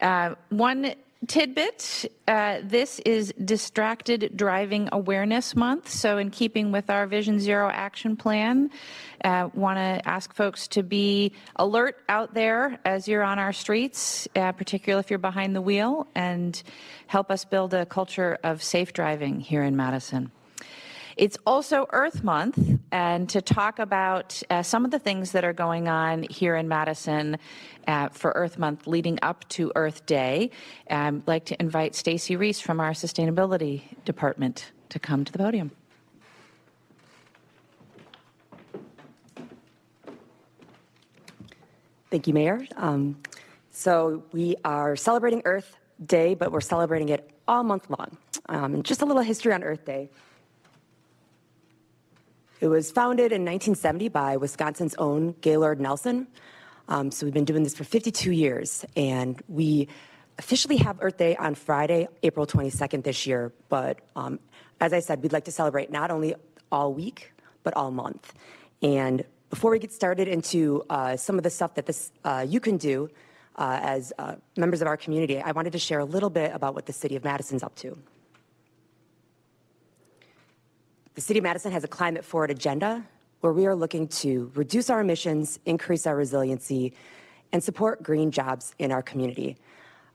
Uh, 0.00 0.34
One 0.50 0.94
tidbit 1.26 2.10
uh, 2.26 2.60
this 2.62 2.98
is 3.00 3.32
Distracted 3.44 4.32
Driving 4.36 4.88
Awareness 4.92 5.54
Month. 5.54 5.90
So, 5.90 6.18
in 6.18 6.30
keeping 6.30 6.72
with 6.72 6.88
our 6.88 7.06
Vision 7.06 7.38
Zero 7.38 7.68
action 7.68 8.16
plan, 8.16 8.70
uh, 9.24 9.48
want 9.52 9.76
to 9.76 10.08
ask 10.08 10.34
folks 10.34 10.68
to 10.68 10.82
be 10.82 11.32
alert 11.56 11.98
out 12.08 12.34
there 12.34 12.78
as 12.84 13.06
you're 13.06 13.22
on 13.22 13.38
our 13.38 13.52
streets, 13.52 14.28
uh, 14.34 14.52
particularly 14.52 15.00
if 15.00 15.10
you're 15.10 15.18
behind 15.18 15.54
the 15.54 15.60
wheel, 15.60 16.06
and 16.14 16.62
help 17.06 17.30
us 17.30 17.44
build 17.44 17.74
a 17.74 17.84
culture 17.84 18.38
of 18.42 18.62
safe 18.62 18.92
driving 18.92 19.40
here 19.40 19.62
in 19.62 19.76
Madison. 19.76 20.30
It's 21.16 21.36
also 21.44 21.86
Earth 21.90 22.22
Month, 22.24 22.79
and 22.92 23.28
to 23.28 23.40
talk 23.40 23.78
about 23.78 24.42
uh, 24.50 24.62
some 24.62 24.84
of 24.84 24.90
the 24.90 24.98
things 24.98 25.32
that 25.32 25.44
are 25.44 25.52
going 25.52 25.88
on 25.88 26.24
here 26.24 26.56
in 26.56 26.68
Madison 26.68 27.38
uh, 27.86 28.08
for 28.08 28.32
Earth 28.34 28.58
Month 28.58 28.86
leading 28.86 29.18
up 29.22 29.48
to 29.50 29.72
Earth 29.74 30.06
Day, 30.06 30.50
um, 30.90 31.16
I'd 31.16 31.28
like 31.28 31.44
to 31.46 31.60
invite 31.60 31.92
Stacie 31.92 32.38
Reese 32.38 32.60
from 32.60 32.80
our 32.80 32.92
Sustainability 32.92 33.82
Department 34.04 34.72
to 34.88 34.98
come 34.98 35.24
to 35.24 35.32
the 35.32 35.38
podium. 35.38 35.70
Thank 42.10 42.26
you, 42.26 42.34
Mayor. 42.34 42.66
Um, 42.76 43.16
so 43.70 44.24
we 44.32 44.56
are 44.64 44.96
celebrating 44.96 45.42
Earth 45.44 45.76
Day, 46.04 46.34
but 46.34 46.50
we're 46.50 46.60
celebrating 46.60 47.10
it 47.10 47.30
all 47.46 47.62
month 47.62 47.88
long. 47.88 48.16
Um, 48.48 48.82
just 48.82 49.00
a 49.00 49.04
little 49.04 49.22
history 49.22 49.52
on 49.52 49.62
Earth 49.62 49.84
Day. 49.84 50.10
It 52.60 52.68
was 52.68 52.90
founded 52.90 53.32
in 53.32 53.40
1970 53.40 54.10
by 54.10 54.36
Wisconsin's 54.36 54.94
own 54.96 55.34
Gaylord 55.40 55.80
Nelson. 55.80 56.26
Um, 56.88 57.10
so 57.10 57.24
we've 57.24 57.32
been 57.32 57.46
doing 57.46 57.62
this 57.62 57.74
for 57.74 57.84
52 57.84 58.32
years, 58.32 58.84
and 58.94 59.40
we 59.48 59.88
officially 60.36 60.76
have 60.76 60.98
Earth 61.00 61.16
Day 61.16 61.36
on 61.36 61.54
Friday, 61.54 62.06
April 62.22 62.46
22nd 62.46 63.02
this 63.02 63.26
year. 63.26 63.50
But 63.70 64.00
um, 64.14 64.38
as 64.78 64.92
I 64.92 65.00
said, 65.00 65.22
we'd 65.22 65.32
like 65.32 65.46
to 65.46 65.52
celebrate 65.52 65.90
not 65.90 66.10
only 66.10 66.34
all 66.70 66.92
week, 66.92 67.32
but 67.62 67.74
all 67.78 67.90
month. 67.90 68.34
And 68.82 69.24
before 69.48 69.70
we 69.70 69.78
get 69.78 69.90
started 69.90 70.28
into 70.28 70.84
uh, 70.90 71.16
some 71.16 71.38
of 71.38 71.44
the 71.44 71.50
stuff 71.50 71.76
that 71.76 71.86
this, 71.86 72.12
uh, 72.26 72.44
you 72.46 72.60
can 72.60 72.76
do 72.76 73.08
uh, 73.56 73.80
as 73.82 74.12
uh, 74.18 74.34
members 74.58 74.82
of 74.82 74.86
our 74.86 74.98
community, 74.98 75.40
I 75.40 75.52
wanted 75.52 75.72
to 75.72 75.78
share 75.78 75.98
a 75.98 76.04
little 76.04 76.30
bit 76.30 76.54
about 76.54 76.74
what 76.74 76.84
the 76.84 76.92
City 76.92 77.16
of 77.16 77.24
Madison's 77.24 77.62
up 77.62 77.74
to. 77.76 77.96
The 81.20 81.26
City 81.26 81.38
of 81.38 81.42
Madison 81.42 81.70
has 81.72 81.84
a 81.84 81.88
climate 81.88 82.24
forward 82.24 82.50
agenda 82.50 83.04
where 83.42 83.52
we 83.52 83.66
are 83.66 83.74
looking 83.74 84.08
to 84.08 84.50
reduce 84.54 84.88
our 84.88 85.02
emissions, 85.02 85.58
increase 85.66 86.06
our 86.06 86.16
resiliency, 86.16 86.94
and 87.52 87.62
support 87.62 88.02
green 88.02 88.30
jobs 88.30 88.74
in 88.78 88.90
our 88.90 89.02
community. 89.02 89.58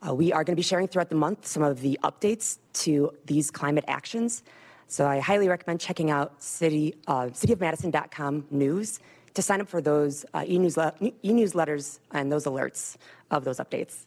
Uh, 0.01 0.15
we 0.15 0.33
are 0.33 0.43
going 0.43 0.55
to 0.55 0.59
be 0.59 0.63
sharing 0.63 0.87
throughout 0.87 1.09
the 1.09 1.15
month 1.15 1.45
some 1.45 1.61
of 1.61 1.81
the 1.81 1.99
updates 2.03 2.57
to 2.73 3.11
these 3.27 3.51
climate 3.51 3.85
actions. 3.87 4.41
So 4.87 5.05
I 5.05 5.19
highly 5.19 5.47
recommend 5.47 5.79
checking 5.79 6.09
out 6.09 6.41
city, 6.41 6.95
uh, 7.05 7.25
cityofmadison.com 7.25 8.47
news 8.49 8.99
to 9.35 9.43
sign 9.43 9.61
up 9.61 9.67
for 9.67 9.81
those 9.81 10.25
uh, 10.33 10.43
e-newslet- 10.47 11.13
e-newsletters 11.21 11.99
and 12.13 12.31
those 12.31 12.45
alerts 12.45 12.95
of 13.29 13.43
those 13.43 13.59
updates. 13.59 14.05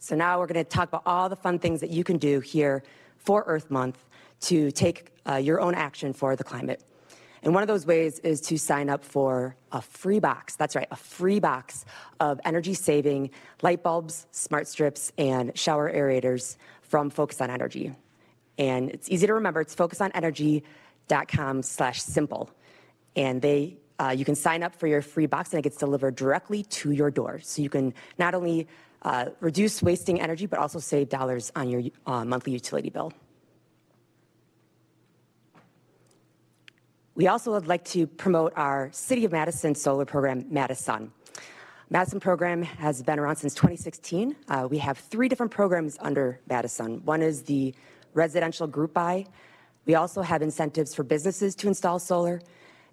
So 0.00 0.16
now 0.16 0.40
we're 0.40 0.48
going 0.48 0.64
to 0.64 0.68
talk 0.68 0.88
about 0.88 1.02
all 1.06 1.28
the 1.28 1.36
fun 1.36 1.60
things 1.60 1.78
that 1.80 1.90
you 1.90 2.02
can 2.02 2.16
do 2.16 2.40
here 2.40 2.82
for 3.22 3.44
Earth 3.46 3.70
Month 3.70 3.98
to 4.42 4.70
take 4.70 5.12
uh, 5.28 5.36
your 5.36 5.60
own 5.60 5.74
action 5.74 6.12
for 6.12 6.36
the 6.36 6.44
climate. 6.44 6.82
And 7.42 7.54
one 7.54 7.62
of 7.62 7.68
those 7.68 7.86
ways 7.86 8.18
is 8.18 8.40
to 8.42 8.58
sign 8.58 8.90
up 8.90 9.04
for 9.04 9.56
a 9.72 9.80
free 9.80 10.20
box. 10.20 10.56
That's 10.56 10.76
right, 10.76 10.88
a 10.90 10.96
free 10.96 11.40
box 11.40 11.84
of 12.18 12.38
energy 12.44 12.74
saving 12.74 13.30
light 13.62 13.82
bulbs, 13.82 14.26
smart 14.30 14.68
strips, 14.68 15.12
and 15.16 15.56
shower 15.58 15.90
aerators 15.90 16.56
from 16.82 17.08
Focus 17.08 17.40
on 17.40 17.48
Energy. 17.50 17.94
And 18.58 18.90
it's 18.90 19.08
easy 19.10 19.26
to 19.26 19.34
remember, 19.34 19.60
it's 19.62 19.74
focusonenergy.com 19.74 21.62
slash 21.62 22.02
simple. 22.02 22.50
And 23.16 23.40
they 23.40 23.78
uh, 24.00 24.10
you 24.10 24.24
can 24.24 24.34
sign 24.34 24.62
up 24.62 24.74
for 24.74 24.86
your 24.86 25.02
free 25.02 25.26
box 25.26 25.52
and 25.52 25.58
it 25.58 25.62
gets 25.62 25.76
delivered 25.76 26.16
directly 26.16 26.62
to 26.62 26.90
your 26.90 27.10
door. 27.10 27.38
So 27.42 27.60
you 27.60 27.68
can 27.68 27.92
not 28.18 28.34
only 28.34 28.66
uh, 29.02 29.26
reduce 29.40 29.82
wasting 29.82 30.20
energy, 30.20 30.46
but 30.46 30.58
also 30.58 30.78
save 30.78 31.08
dollars 31.08 31.50
on 31.56 31.68
your 31.68 31.82
uh, 32.06 32.24
monthly 32.24 32.52
utility 32.52 32.90
bill. 32.90 33.12
We 37.14 37.26
also 37.28 37.52
would 37.52 37.66
like 37.66 37.84
to 37.86 38.06
promote 38.06 38.52
our 38.56 38.88
City 38.92 39.24
of 39.24 39.32
Madison 39.32 39.74
solar 39.74 40.04
program, 40.04 40.44
MadiSUN. 40.44 41.10
MadiSUN 41.92 42.20
program 42.20 42.62
has 42.62 43.02
been 43.02 43.18
around 43.18 43.36
since 43.36 43.52
2016. 43.54 44.36
Uh, 44.48 44.68
we 44.70 44.78
have 44.78 44.96
three 44.96 45.28
different 45.28 45.52
programs 45.52 45.98
under 46.00 46.40
MadiSUN. 46.48 47.02
One 47.02 47.20
is 47.20 47.42
the 47.42 47.74
residential 48.14 48.66
group 48.66 48.94
buy. 48.94 49.26
We 49.86 49.96
also 49.96 50.22
have 50.22 50.40
incentives 50.40 50.94
for 50.94 51.02
businesses 51.02 51.54
to 51.56 51.68
install 51.68 51.98
solar. 51.98 52.40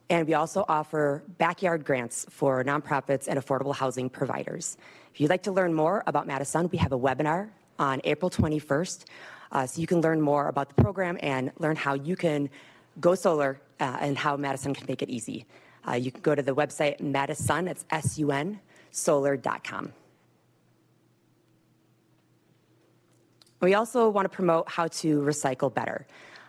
And 0.10 0.28
we 0.28 0.34
also 0.36 0.64
offer 0.70 1.24
backyard 1.38 1.84
grants 1.84 2.26
for 2.30 2.64
nonprofits 2.64 3.28
and 3.28 3.38
affordable 3.40 3.76
housing 3.76 4.10
providers. 4.10 4.78
If 5.14 5.20
you'd 5.20 5.30
like 5.30 5.44
to 5.44 5.52
learn 5.52 5.74
more 5.74 6.04
about 6.08 6.28
MadiSUN, 6.28 6.72
we 6.72 6.78
have 6.78 6.94
a 6.94 7.00
webinar 7.00 7.50
on 7.78 8.00
April 8.06 8.30
21st. 8.30 9.06
Uh, 9.52 9.66
so 9.66 9.82
you 9.82 9.88
can 9.88 10.02
learn 10.02 10.22
more 10.22 10.48
about 10.48 10.70
the 10.70 10.82
program 10.82 11.18
and 11.22 11.52
learn 11.60 11.76
how 11.76 11.94
you 11.94 12.16
can 12.16 12.50
go 13.00 13.16
solar 13.16 13.60
uh, 13.80 13.98
and 14.00 14.18
how 14.18 14.38
MadiSUN 14.38 14.76
can 14.76 14.86
make 14.88 15.02
it 15.02 15.10
easy. 15.10 15.46
Uh, 15.88 15.94
you 15.94 16.12
can 16.12 16.22
go 16.22 16.36
to 16.36 16.42
the 16.42 16.56
website 16.56 17.00
MadiSUN, 17.00 17.70
it's 17.70 17.86
S-U-N, 17.92 18.60
solar.com. 18.92 19.94
We 23.60 23.74
also 23.74 24.10
want 24.10 24.26
to 24.26 24.36
promote 24.36 24.70
how 24.70 24.88
to 24.88 25.20
recycle 25.22 25.74
better. 25.74 26.06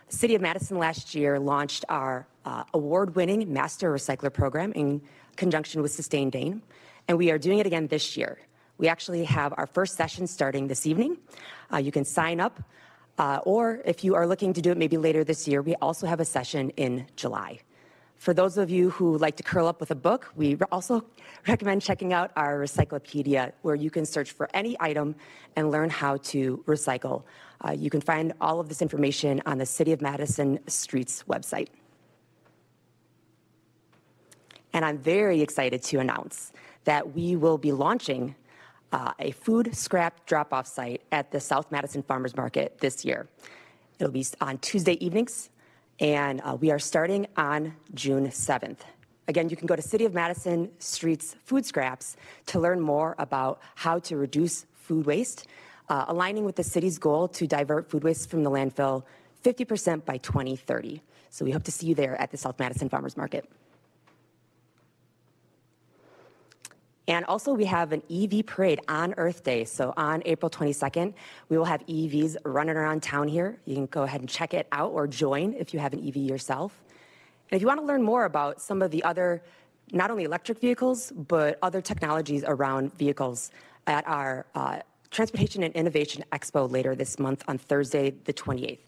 City 0.09 0.33
of 0.33 0.41
Madison 0.41 0.79
last 0.79 1.13
year 1.13 1.39
launched 1.39 1.85
our 1.87 2.27
uh, 2.43 2.63
award-winning 2.73 3.53
Master 3.53 3.93
Recycler 3.93 4.33
program 4.33 4.71
in 4.73 5.01
conjunction 5.35 5.83
with 5.83 5.91
Sustain 5.91 6.31
Dane, 6.31 6.63
and 7.07 7.15
we 7.15 7.29
are 7.29 7.37
doing 7.37 7.59
it 7.59 7.67
again 7.67 7.85
this 7.85 8.17
year. 8.17 8.39
We 8.79 8.87
actually 8.87 9.23
have 9.25 9.53
our 9.55 9.67
first 9.67 9.95
session 9.95 10.25
starting 10.25 10.67
this 10.67 10.87
evening. 10.87 11.17
Uh, 11.71 11.77
you 11.77 11.91
can 11.91 12.05
sign 12.05 12.39
up, 12.39 12.59
uh, 13.19 13.41
or 13.43 13.81
if 13.85 14.03
you 14.03 14.15
are 14.15 14.25
looking 14.25 14.51
to 14.53 14.61
do 14.61 14.71
it 14.71 14.77
maybe 14.79 14.97
later 14.97 15.23
this 15.23 15.47
year, 15.47 15.61
we 15.61 15.75
also 15.75 16.07
have 16.07 16.19
a 16.19 16.25
session 16.25 16.71
in 16.71 17.05
July. 17.15 17.59
For 18.17 18.33
those 18.33 18.57
of 18.57 18.69
you 18.69 18.89
who 18.89 19.15
like 19.17 19.37
to 19.37 19.43
curl 19.43 19.67
up 19.67 19.79
with 19.79 19.91
a 19.91 19.95
book, 19.95 20.31
we 20.35 20.57
also 20.71 21.05
recommend 21.47 21.83
checking 21.83 22.13
out 22.13 22.31
our 22.35 22.57
Recyclopedia, 22.57 23.51
where 23.61 23.75
you 23.75 23.91
can 23.91 24.05
search 24.05 24.31
for 24.31 24.49
any 24.55 24.75
item 24.79 25.15
and 25.55 25.69
learn 25.69 25.91
how 25.91 26.17
to 26.17 26.63
recycle. 26.67 27.23
Uh, 27.65 27.71
you 27.71 27.89
can 27.89 28.01
find 28.01 28.33
all 28.39 28.59
of 28.59 28.69
this 28.69 28.81
information 28.81 29.41
on 29.45 29.57
the 29.57 29.65
City 29.65 29.91
of 29.91 30.01
Madison 30.01 30.59
Streets 30.67 31.23
website. 31.27 31.67
And 34.71 34.85
I'm 34.85 34.97
very 34.97 35.41
excited 35.41 35.83
to 35.83 35.99
announce 35.99 36.53
that 36.85 37.13
we 37.13 37.35
will 37.35 37.57
be 37.57 37.71
launching 37.71 38.35
uh, 38.91 39.13
a 39.19 39.31
food 39.31 39.75
scrap 39.75 40.25
drop 40.25 40.53
off 40.53 40.67
site 40.67 41.01
at 41.11 41.31
the 41.31 41.39
South 41.39 41.71
Madison 41.71 42.01
Farmers 42.03 42.35
Market 42.35 42.77
this 42.79 43.03
year. 43.03 43.27
It'll 43.99 44.13
be 44.13 44.25
on 44.39 44.57
Tuesday 44.59 45.03
evenings, 45.05 45.49
and 45.99 46.41
uh, 46.43 46.55
we 46.59 46.71
are 46.71 46.79
starting 46.79 47.27
on 47.35 47.75
June 47.93 48.27
7th. 48.27 48.79
Again, 49.27 49.49
you 49.49 49.55
can 49.55 49.67
go 49.67 49.75
to 49.75 49.81
City 49.81 50.05
of 50.05 50.13
Madison 50.13 50.71
Streets 50.79 51.35
Food 51.43 51.65
Scraps 51.65 52.15
to 52.47 52.59
learn 52.59 52.79
more 52.79 53.15
about 53.19 53.61
how 53.75 53.99
to 53.99 54.17
reduce 54.17 54.65
food 54.73 55.05
waste, 55.05 55.47
uh, 55.89 56.05
aligning 56.07 56.45
with 56.45 56.55
the 56.55 56.63
city's 56.63 56.97
goal 56.97 57.27
to 57.27 57.47
divert 57.47 57.89
food 57.89 58.03
waste 58.03 58.29
from 58.29 58.43
the 58.43 58.49
landfill 58.49 59.03
50% 59.43 60.05
by 60.05 60.17
2030. 60.17 61.01
So 61.29 61.45
we 61.45 61.51
hope 61.51 61.63
to 61.63 61.71
see 61.71 61.87
you 61.87 61.95
there 61.95 62.19
at 62.21 62.31
the 62.31 62.37
South 62.37 62.59
Madison 62.59 62.89
Farmers 62.89 63.15
Market. 63.15 63.49
And 67.07 67.25
also, 67.25 67.53
we 67.53 67.65
have 67.65 67.91
an 67.91 68.03
EV 68.11 68.45
parade 68.45 68.81
on 68.87 69.15
Earth 69.17 69.43
Day. 69.43 69.65
So, 69.65 69.95
on 69.97 70.21
April 70.25 70.47
22nd, 70.47 71.15
we 71.49 71.57
will 71.57 71.65
have 71.65 71.83
EVs 71.87 72.37
running 72.45 72.75
around 72.75 73.01
town 73.01 73.27
here. 73.27 73.59
You 73.65 73.73
can 73.73 73.87
go 73.87 74.03
ahead 74.03 74.21
and 74.21 74.29
check 74.29 74.53
it 74.53 74.67
out 74.71 74.91
or 74.91 75.07
join 75.07 75.53
if 75.53 75.73
you 75.73 75.79
have 75.79 75.93
an 75.93 76.07
EV 76.07 76.17
yourself. 76.17 76.83
And 77.49 77.57
if 77.57 77.63
you 77.63 77.67
want 77.67 77.79
to 77.79 77.85
learn 77.85 78.03
more 78.03 78.25
about 78.25 78.61
some 78.61 78.83
of 78.83 78.91
the 78.91 79.03
other, 79.03 79.41
not 79.91 80.11
only 80.11 80.25
electric 80.25 80.59
vehicles, 80.59 81.11
but 81.11 81.57
other 81.63 81.81
technologies 81.81 82.43
around 82.45 82.95
vehicles 82.95 83.49
at 83.87 84.07
our 84.07 84.45
uh, 84.53 84.81
Transportation 85.11 85.63
and 85.63 85.73
Innovation 85.73 86.23
Expo 86.31 86.69
later 86.69 86.95
this 86.95 87.17
month 87.17 87.43
on 87.47 87.57
Thursday, 87.57 88.11
the 88.25 88.33
28th. 88.33 88.79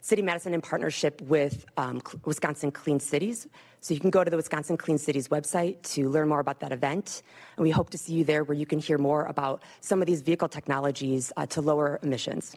City 0.00 0.22
Madison 0.22 0.54
in 0.54 0.60
partnership 0.60 1.20
with 1.22 1.66
um, 1.76 2.00
Wisconsin 2.24 2.70
Clean 2.70 3.00
Cities. 3.00 3.48
So 3.80 3.94
you 3.94 4.00
can 4.00 4.10
go 4.10 4.22
to 4.22 4.30
the 4.30 4.36
Wisconsin 4.36 4.76
Clean 4.76 4.98
Cities 4.98 5.28
website 5.28 5.82
to 5.94 6.08
learn 6.08 6.28
more 6.28 6.40
about 6.40 6.60
that 6.60 6.72
event. 6.72 7.22
And 7.56 7.64
we 7.64 7.70
hope 7.70 7.90
to 7.90 7.98
see 7.98 8.14
you 8.14 8.24
there 8.24 8.44
where 8.44 8.56
you 8.56 8.66
can 8.66 8.78
hear 8.78 8.98
more 8.98 9.24
about 9.24 9.62
some 9.80 10.00
of 10.00 10.06
these 10.06 10.20
vehicle 10.22 10.48
technologies 10.48 11.32
uh, 11.36 11.46
to 11.46 11.60
lower 11.60 11.98
emissions. 12.02 12.56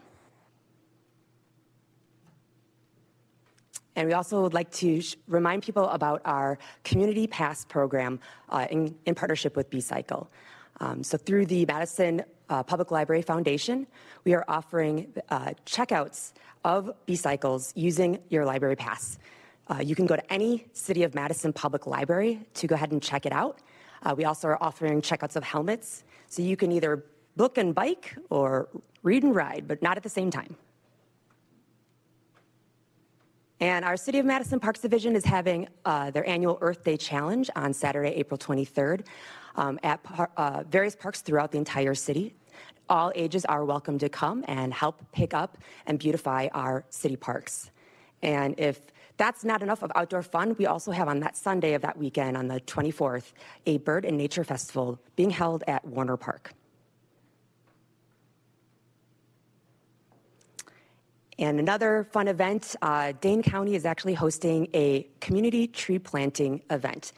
And 3.95 4.07
we 4.07 4.13
also 4.13 4.41
would 4.41 4.53
like 4.53 4.71
to 4.73 5.01
remind 5.27 5.63
people 5.63 5.89
about 5.89 6.21
our 6.25 6.57
Community 6.83 7.27
Pass 7.27 7.65
program 7.65 8.19
uh, 8.49 8.67
in, 8.71 8.95
in, 9.05 9.15
partnership 9.15 9.55
with 9.55 9.69
B-Cycle. 9.69 10.29
Um, 10.79 11.03
so 11.03 11.17
through 11.17 11.47
the 11.47 11.65
Madison 11.65 12.23
uh, 12.51 12.61
Public 12.61 12.91
Library 12.91 13.21
Foundation, 13.21 13.87
we 14.25 14.33
are 14.33 14.43
offering 14.47 15.11
uh, 15.29 15.53
checkouts 15.65 16.33
of 16.65 16.91
B-Cycles 17.05 17.71
using 17.75 18.19
your 18.29 18.45
library 18.45 18.75
pass. 18.75 19.17
Uh, 19.67 19.79
you 19.81 19.95
can 19.95 20.05
go 20.05 20.15
to 20.17 20.33
any 20.33 20.67
City 20.73 21.03
of 21.03 21.15
Madison 21.15 21.53
public 21.53 21.87
library 21.87 22.41
to 22.55 22.67
go 22.67 22.75
ahead 22.75 22.91
and 22.91 23.01
check 23.01 23.25
it 23.25 23.31
out. 23.31 23.59
Uh, 24.03 24.13
we 24.15 24.25
also 24.25 24.49
are 24.49 24.61
offering 24.61 25.01
checkouts 25.01 25.35
of 25.37 25.43
helmets, 25.43 26.03
so 26.27 26.41
you 26.41 26.57
can 26.57 26.71
either 26.71 27.05
book 27.37 27.57
and 27.57 27.73
bike 27.73 28.15
or 28.29 28.67
read 29.01 29.23
and 29.23 29.33
ride, 29.33 29.65
but 29.67 29.81
not 29.81 29.95
at 29.95 30.03
the 30.03 30.09
same 30.09 30.29
time. 30.29 30.55
And 33.61 33.85
our 33.85 33.95
City 33.95 34.17
of 34.17 34.25
Madison 34.25 34.59
Parks 34.59 34.79
Division 34.81 35.15
is 35.15 35.23
having 35.23 35.69
uh, 35.85 36.09
their 36.11 36.27
annual 36.27 36.57
Earth 36.61 36.83
Day 36.83 36.97
Challenge 36.97 37.49
on 37.55 37.73
Saturday, 37.73 38.09
April 38.09 38.37
23rd, 38.37 39.05
um, 39.55 39.79
at 39.83 40.01
par- 40.03 40.31
uh, 40.35 40.63
various 40.69 40.95
parks 40.95 41.21
throughout 41.21 41.51
the 41.51 41.59
entire 41.59 41.93
city. 41.93 42.33
All 42.91 43.13
ages 43.15 43.45
are 43.45 43.63
welcome 43.63 43.97
to 43.99 44.09
come 44.09 44.43
and 44.49 44.73
help 44.73 45.01
pick 45.13 45.33
up 45.33 45.57
and 45.85 45.97
beautify 45.97 46.49
our 46.53 46.83
city 46.89 47.15
parks. 47.15 47.71
And 48.21 48.53
if 48.57 48.81
that's 49.15 49.45
not 49.45 49.63
enough 49.63 49.81
of 49.81 49.93
outdoor 49.95 50.23
fun, 50.23 50.57
we 50.59 50.65
also 50.65 50.91
have 50.91 51.07
on 51.07 51.21
that 51.21 51.37
Sunday 51.37 51.73
of 51.73 51.81
that 51.83 51.97
weekend, 51.97 52.35
on 52.35 52.49
the 52.49 52.59
24th, 52.59 53.31
a 53.65 53.77
Bird 53.77 54.03
and 54.03 54.17
Nature 54.17 54.43
Festival 54.43 54.99
being 55.15 55.29
held 55.29 55.63
at 55.67 55.85
Warner 55.85 56.17
Park. 56.17 56.51
And 61.39 61.61
another 61.61 62.09
fun 62.11 62.27
event, 62.27 62.75
uh, 62.81 63.13
Dane 63.21 63.41
County 63.41 63.75
is 63.75 63.85
actually 63.85 64.15
hosting 64.15 64.67
a 64.73 65.07
community 65.21 65.65
tree 65.65 65.97
planting 65.97 66.61
event. 66.69 67.13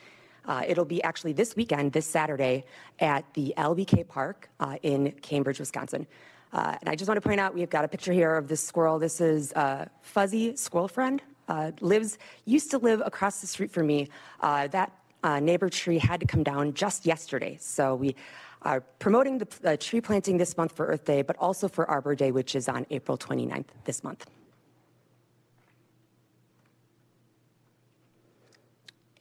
Uh, 0.45 0.63
it'll 0.67 0.85
be 0.85 1.01
actually 1.03 1.33
this 1.33 1.55
weekend, 1.55 1.91
this 1.93 2.05
Saturday, 2.05 2.65
at 2.99 3.25
the 3.33 3.53
LBK 3.57 4.07
Park 4.07 4.49
uh, 4.59 4.77
in 4.83 5.11
Cambridge, 5.21 5.59
Wisconsin. 5.59 6.05
Uh, 6.51 6.75
and 6.81 6.89
I 6.89 6.95
just 6.95 7.07
want 7.07 7.17
to 7.21 7.27
point 7.27 7.39
out, 7.39 7.53
we've 7.53 7.69
got 7.69 7.85
a 7.85 7.87
picture 7.87 8.13
here 8.13 8.35
of 8.35 8.47
this 8.47 8.61
squirrel. 8.61 8.99
This 8.99 9.21
is 9.21 9.53
uh, 9.53 9.85
Fuzzy 10.01 10.55
Squirrel 10.55 10.87
Friend. 10.87 11.21
Uh, 11.47 11.71
lives, 11.81 12.17
used 12.45 12.71
to 12.71 12.77
live 12.77 13.01
across 13.05 13.41
the 13.41 13.47
street 13.47 13.71
from 13.71 13.87
me. 13.87 14.09
Uh, 14.39 14.67
that 14.67 14.91
neighbor 15.41 15.69
tree 15.69 15.97
had 15.97 16.19
to 16.19 16.25
come 16.25 16.43
down 16.43 16.73
just 16.73 17.05
yesterday. 17.05 17.57
So 17.59 17.95
we 17.95 18.15
are 18.61 18.81
promoting 18.99 19.39
the 19.39 19.77
tree 19.77 19.99
planting 19.99 20.37
this 20.37 20.55
month 20.57 20.73
for 20.73 20.85
Earth 20.85 21.05
Day, 21.05 21.21
but 21.21 21.35
also 21.37 21.67
for 21.67 21.89
Arbor 21.89 22.15
Day, 22.15 22.31
which 22.31 22.55
is 22.55 22.69
on 22.69 22.85
April 22.89 23.17
29th 23.17 23.65
this 23.85 24.03
month. 24.03 24.25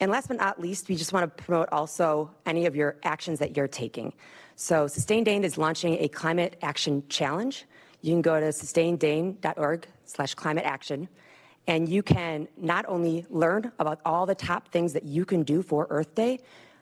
And 0.02 0.10
last 0.10 0.26
but 0.26 0.36
not 0.36 0.60
least, 0.60 0.88
we 0.88 0.96
just 0.96 1.12
want 1.12 1.36
to 1.36 1.44
promote 1.44 1.68
also 1.70 2.28
any 2.44 2.66
of 2.66 2.74
your 2.74 2.96
actions 3.04 3.38
that 3.38 3.56
you're 3.56 3.68
taking. 3.68 4.12
So 4.56 4.88
Sustain 4.88 5.22
Dane 5.22 5.44
is 5.44 5.56
launching 5.56 5.96
a 6.00 6.08
climate 6.08 6.56
action 6.60 7.04
challenge. 7.08 7.66
You 8.00 8.12
can 8.12 8.20
go 8.20 8.40
to 8.40 8.46
sustaindane.org 8.46 9.86
slash 10.06 10.34
climate 10.34 10.64
action, 10.64 11.08
and 11.68 11.88
you 11.88 12.02
can 12.02 12.48
not 12.56 12.84
only 12.88 13.26
learn 13.30 13.70
about 13.78 14.00
all 14.04 14.26
the 14.26 14.34
top 14.34 14.72
things 14.72 14.92
that 14.92 15.04
you 15.04 15.24
can 15.24 15.44
do 15.44 15.62
for 15.62 15.86
Earth 15.88 16.16
Day 16.16 16.40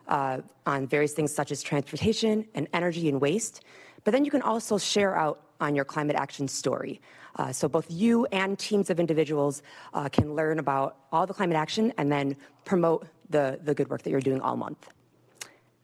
uh, 0.08 0.38
on 0.64 0.86
various 0.86 1.12
things 1.12 1.30
such 1.30 1.52
as 1.52 1.62
transportation 1.62 2.46
and 2.54 2.68
energy 2.72 3.06
and 3.10 3.20
waste, 3.20 3.62
but 4.04 4.12
then 4.12 4.24
you 4.24 4.30
can 4.30 4.42
also 4.42 4.78
share 4.78 5.16
out 5.16 5.40
on 5.60 5.74
your 5.74 5.84
climate 5.84 6.16
action 6.16 6.48
story. 6.48 7.00
Uh, 7.36 7.52
so 7.52 7.68
both 7.68 7.86
you 7.90 8.26
and 8.26 8.58
teams 8.58 8.90
of 8.90 8.98
individuals 8.98 9.62
uh, 9.94 10.08
can 10.08 10.34
learn 10.34 10.58
about 10.58 10.96
all 11.12 11.26
the 11.26 11.34
climate 11.34 11.56
action 11.56 11.92
and 11.98 12.10
then 12.10 12.36
promote 12.64 13.06
the, 13.28 13.58
the 13.62 13.74
good 13.74 13.88
work 13.88 14.02
that 14.02 14.10
you're 14.10 14.20
doing 14.20 14.40
all 14.40 14.56
month. 14.56 14.88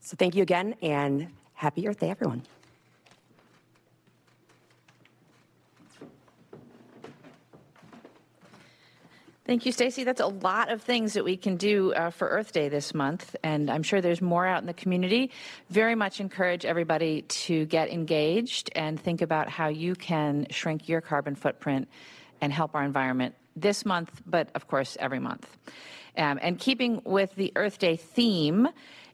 So 0.01 0.17
thank 0.17 0.35
you 0.35 0.43
again 0.43 0.75
and 0.83 1.29
happy 1.55 1.87
Earth 1.87 2.01
Day, 2.01 2.11
everyone. 2.11 2.43
Thank 9.47 9.65
you, 9.65 9.73
Stacie. 9.73 10.05
That's 10.05 10.21
a 10.21 10.27
lot 10.27 10.73
of 10.73 10.83
things 10.83 11.13
that 11.13 11.25
we 11.25 11.37
can 11.37 11.57
do 11.57 11.93
uh, 11.95 12.11
for 12.11 12.27
Earth 12.27 12.51
Day 12.51 12.69
this 12.69 12.93
month, 12.93 13.37
and 13.45 13.71
I'm 13.71 13.85
sure 13.85 14.01
there's 14.01 14.21
more 14.21 14.45
out 14.45 14.61
in 14.61 14.67
the 14.67 14.75
community. 14.75 15.31
Very 15.71 15.95
much 15.95 16.19
encourage 16.19 16.65
everybody 16.65 17.23
to 17.23 17.65
get 17.67 17.89
engaged 17.89 18.71
and 18.75 18.99
think 18.99 19.23
about 19.23 19.49
how 19.49 19.69
you 19.69 19.95
can 19.95 20.49
shrink 20.51 20.89
your 20.89 21.01
carbon 21.01 21.37
footprint 21.37 21.87
and 22.41 22.53
help 22.53 22.75
our 22.75 22.83
environment 22.83 23.37
this 23.55 23.87
month, 23.87 24.21
but 24.27 24.49
of 24.57 24.67
course 24.67 24.97
every 24.99 25.21
month. 25.21 25.49
Um, 26.17 26.41
and 26.43 26.59
keeping 26.59 27.01
with 27.05 27.33
the 27.37 27.53
Earth 27.55 27.79
Day 27.79 27.95
theme, 27.95 28.67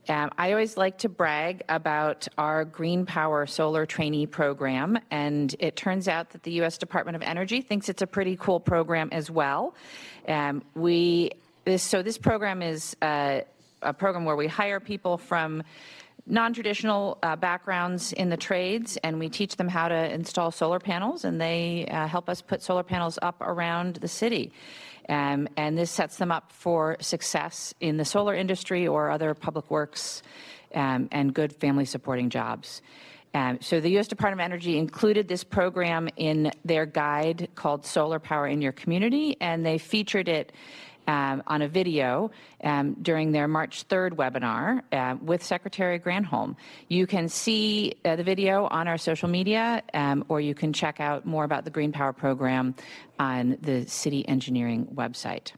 um, 0.08 0.30
I 0.36 0.50
always 0.50 0.76
like 0.76 0.98
to 0.98 1.08
brag 1.08 1.62
about 1.68 2.26
our 2.36 2.64
Green 2.64 3.06
Power 3.06 3.46
Solar 3.46 3.86
Trainee 3.86 4.26
Program, 4.26 4.98
and 5.10 5.54
it 5.60 5.76
turns 5.76 6.08
out 6.08 6.30
that 6.30 6.42
the 6.42 6.52
U.S. 6.54 6.76
Department 6.76 7.14
of 7.14 7.22
Energy 7.22 7.60
thinks 7.60 7.88
it's 7.88 8.02
a 8.02 8.06
pretty 8.06 8.36
cool 8.36 8.58
program 8.58 9.10
as 9.12 9.30
well. 9.30 9.74
Um, 10.26 10.62
we 10.74 11.30
this, 11.64 11.84
so 11.84 12.02
this 12.02 12.18
program 12.18 12.62
is 12.62 12.96
uh, 13.00 13.40
a 13.82 13.92
program 13.92 14.24
where 14.24 14.34
we 14.34 14.48
hire 14.48 14.80
people 14.80 15.16
from 15.16 15.62
non-traditional 16.26 17.18
uh, 17.22 17.36
backgrounds 17.36 18.12
in 18.12 18.28
the 18.28 18.36
trades 18.36 18.96
and 19.02 19.18
we 19.18 19.28
teach 19.28 19.56
them 19.56 19.68
how 19.68 19.88
to 19.88 20.12
install 20.12 20.50
solar 20.52 20.78
panels 20.78 21.24
and 21.24 21.40
they 21.40 21.86
uh, 21.90 22.06
help 22.06 22.28
us 22.28 22.40
put 22.40 22.62
solar 22.62 22.84
panels 22.84 23.18
up 23.22 23.40
around 23.40 23.96
the 23.96 24.06
city 24.08 24.52
um, 25.08 25.48
and 25.56 25.76
this 25.76 25.90
sets 25.90 26.16
them 26.16 26.30
up 26.30 26.52
for 26.52 26.96
success 27.00 27.74
in 27.80 27.96
the 27.96 28.04
solar 28.04 28.34
industry 28.34 28.86
or 28.86 29.10
other 29.10 29.34
public 29.34 29.70
works 29.70 30.22
um, 30.74 31.08
and 31.12 31.34
good 31.34 31.52
family 31.52 31.84
supporting 31.84 32.30
jobs. 32.30 32.82
Um, 33.34 33.58
so 33.62 33.80
the 33.80 33.90
U.S. 33.92 34.08
Department 34.08 34.40
of 34.40 34.44
Energy 34.44 34.76
included 34.76 35.26
this 35.26 35.42
program 35.42 36.08
in 36.16 36.52
their 36.64 36.84
guide 36.84 37.48
called 37.54 37.86
Solar 37.86 38.18
Power 38.18 38.46
in 38.46 38.60
Your 38.60 38.72
Community, 38.72 39.36
and 39.40 39.64
they 39.64 39.78
featured 39.78 40.28
it 40.28 40.52
um, 41.06 41.42
on 41.46 41.62
a 41.62 41.68
video 41.68 42.30
um, 42.64 42.94
during 43.02 43.32
their 43.32 43.48
March 43.48 43.86
3rd 43.88 44.12
webinar 44.12 44.82
uh, 44.92 45.16
with 45.20 45.42
Secretary 45.42 45.98
Granholm. 45.98 46.56
You 46.88 47.06
can 47.06 47.28
see 47.28 47.94
uh, 48.04 48.16
the 48.16 48.24
video 48.24 48.66
on 48.66 48.88
our 48.88 48.98
social 48.98 49.28
media, 49.28 49.82
um, 49.94 50.24
or 50.28 50.40
you 50.40 50.54
can 50.54 50.72
check 50.72 51.00
out 51.00 51.24
more 51.24 51.44
about 51.44 51.64
the 51.64 51.70
Green 51.70 51.92
Power 51.92 52.12
Program 52.12 52.74
on 53.18 53.58
the 53.60 53.86
City 53.86 54.26
Engineering 54.28 54.86
website. 54.94 55.52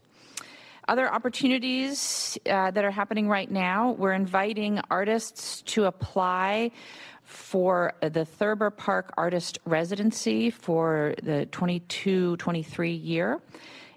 Other 0.87 1.11
opportunities 1.11 2.37
uh, 2.45 2.69
that 2.69 2.85
are 2.85 2.91
happening 2.91 3.27
right 3.27 3.49
now, 3.49 3.91
we're 3.93 4.13
inviting 4.13 4.79
artists 4.91 5.63
to 5.63 5.85
apply 5.85 6.71
for 7.23 7.93
the 8.01 8.23
Thurber 8.23 8.69
Park 8.69 9.11
Artist 9.17 9.57
Residency 9.65 10.51
for 10.51 11.15
the 11.23 11.47
22 11.47 12.37
23 12.37 12.91
year. 12.91 13.41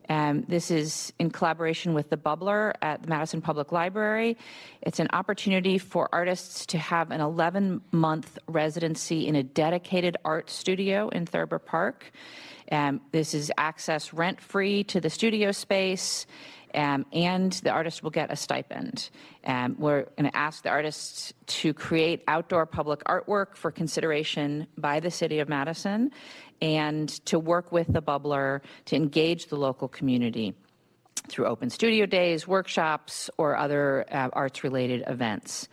Um, 0.09 0.44
this 0.49 0.71
is 0.71 1.12
in 1.18 1.31
collaboration 1.31 1.92
with 1.94 2.09
the 2.11 2.16
Bubbler 2.16 2.73
at 2.81 3.03
the 3.03 3.09
Madison 3.09 3.40
Public 3.40 3.73
Library. 3.73 4.38
It's 4.83 5.01
an 5.01 5.09
opportunity 5.12 5.79
for 5.79 6.09
artists 6.12 6.66
to 6.66 6.79
have 6.79 7.11
an 7.11 7.21
11 7.21 7.83
month 7.92 8.38
residency 8.47 9.27
in 9.27 9.37
a 9.37 9.42
dedicated 9.42 10.16
art 10.25 10.51
studio 10.51 11.09
in 11.09 11.27
Thurber 11.27 11.59
Park. 11.59 12.11
Um, 12.71 13.01
this 13.12 13.35
is 13.35 13.53
access 13.59 14.12
rent 14.12 14.40
free 14.40 14.85
to 14.85 15.01
the 15.01 15.11
studio 15.11 15.53
space. 15.53 16.27
Um, 16.75 17.07
and 17.14 17.53
the 17.53 17.71
artist 17.71 18.03
will 18.03 18.11
get 18.11 18.31
a 18.31 18.37
stipend. 18.37 19.09
Um, 19.44 19.77
we're 19.79 20.03
going 20.18 20.31
to 20.31 20.37
ask 20.37 20.62
the 20.62 20.68
artists 20.68 21.33
to 21.47 21.73
create 21.73 22.23
outdoor 22.29 22.66
public 22.66 23.03
artwork 23.05 23.57
for 23.57 23.71
consideration 23.71 24.66
by 24.77 25.01
the 25.01 25.11
City 25.11 25.38
of 25.38 25.49
Madison 25.49 26.11
and 26.61 27.09
to 27.27 27.38
work 27.38 27.73
with 27.73 27.92
the 27.92 28.03
bubbler 28.03 28.61
to 28.87 28.97
engage 28.97 29.47
the 29.47 29.57
local 29.57 29.88
community 29.88 30.55
through 31.29 31.47
open 31.47 31.71
studio 31.71 32.07
days, 32.07 32.47
workshops, 32.47 33.31
or 33.38 33.57
other 33.57 34.05
uh, 34.11 34.29
arts 34.33 34.64
related 34.64 35.05
events. 35.07 35.68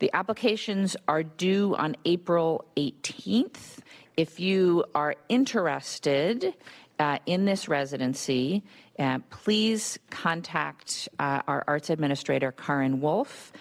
The 0.00 0.10
applications 0.14 0.96
are 1.06 1.22
due 1.22 1.76
on 1.76 1.96
April 2.04 2.64
18th. 2.76 3.78
If 4.16 4.40
you 4.40 4.84
are 4.94 5.14
interested 5.28 6.54
uh, 6.98 7.18
in 7.26 7.44
this 7.44 7.68
residency, 7.68 8.62
uh, 8.98 9.20
please 9.30 9.98
contact 10.10 11.08
uh, 11.18 11.42
our 11.46 11.64
arts 11.66 11.90
administrator, 11.90 12.52
Karin 12.52 13.00
Wolf 13.00 13.52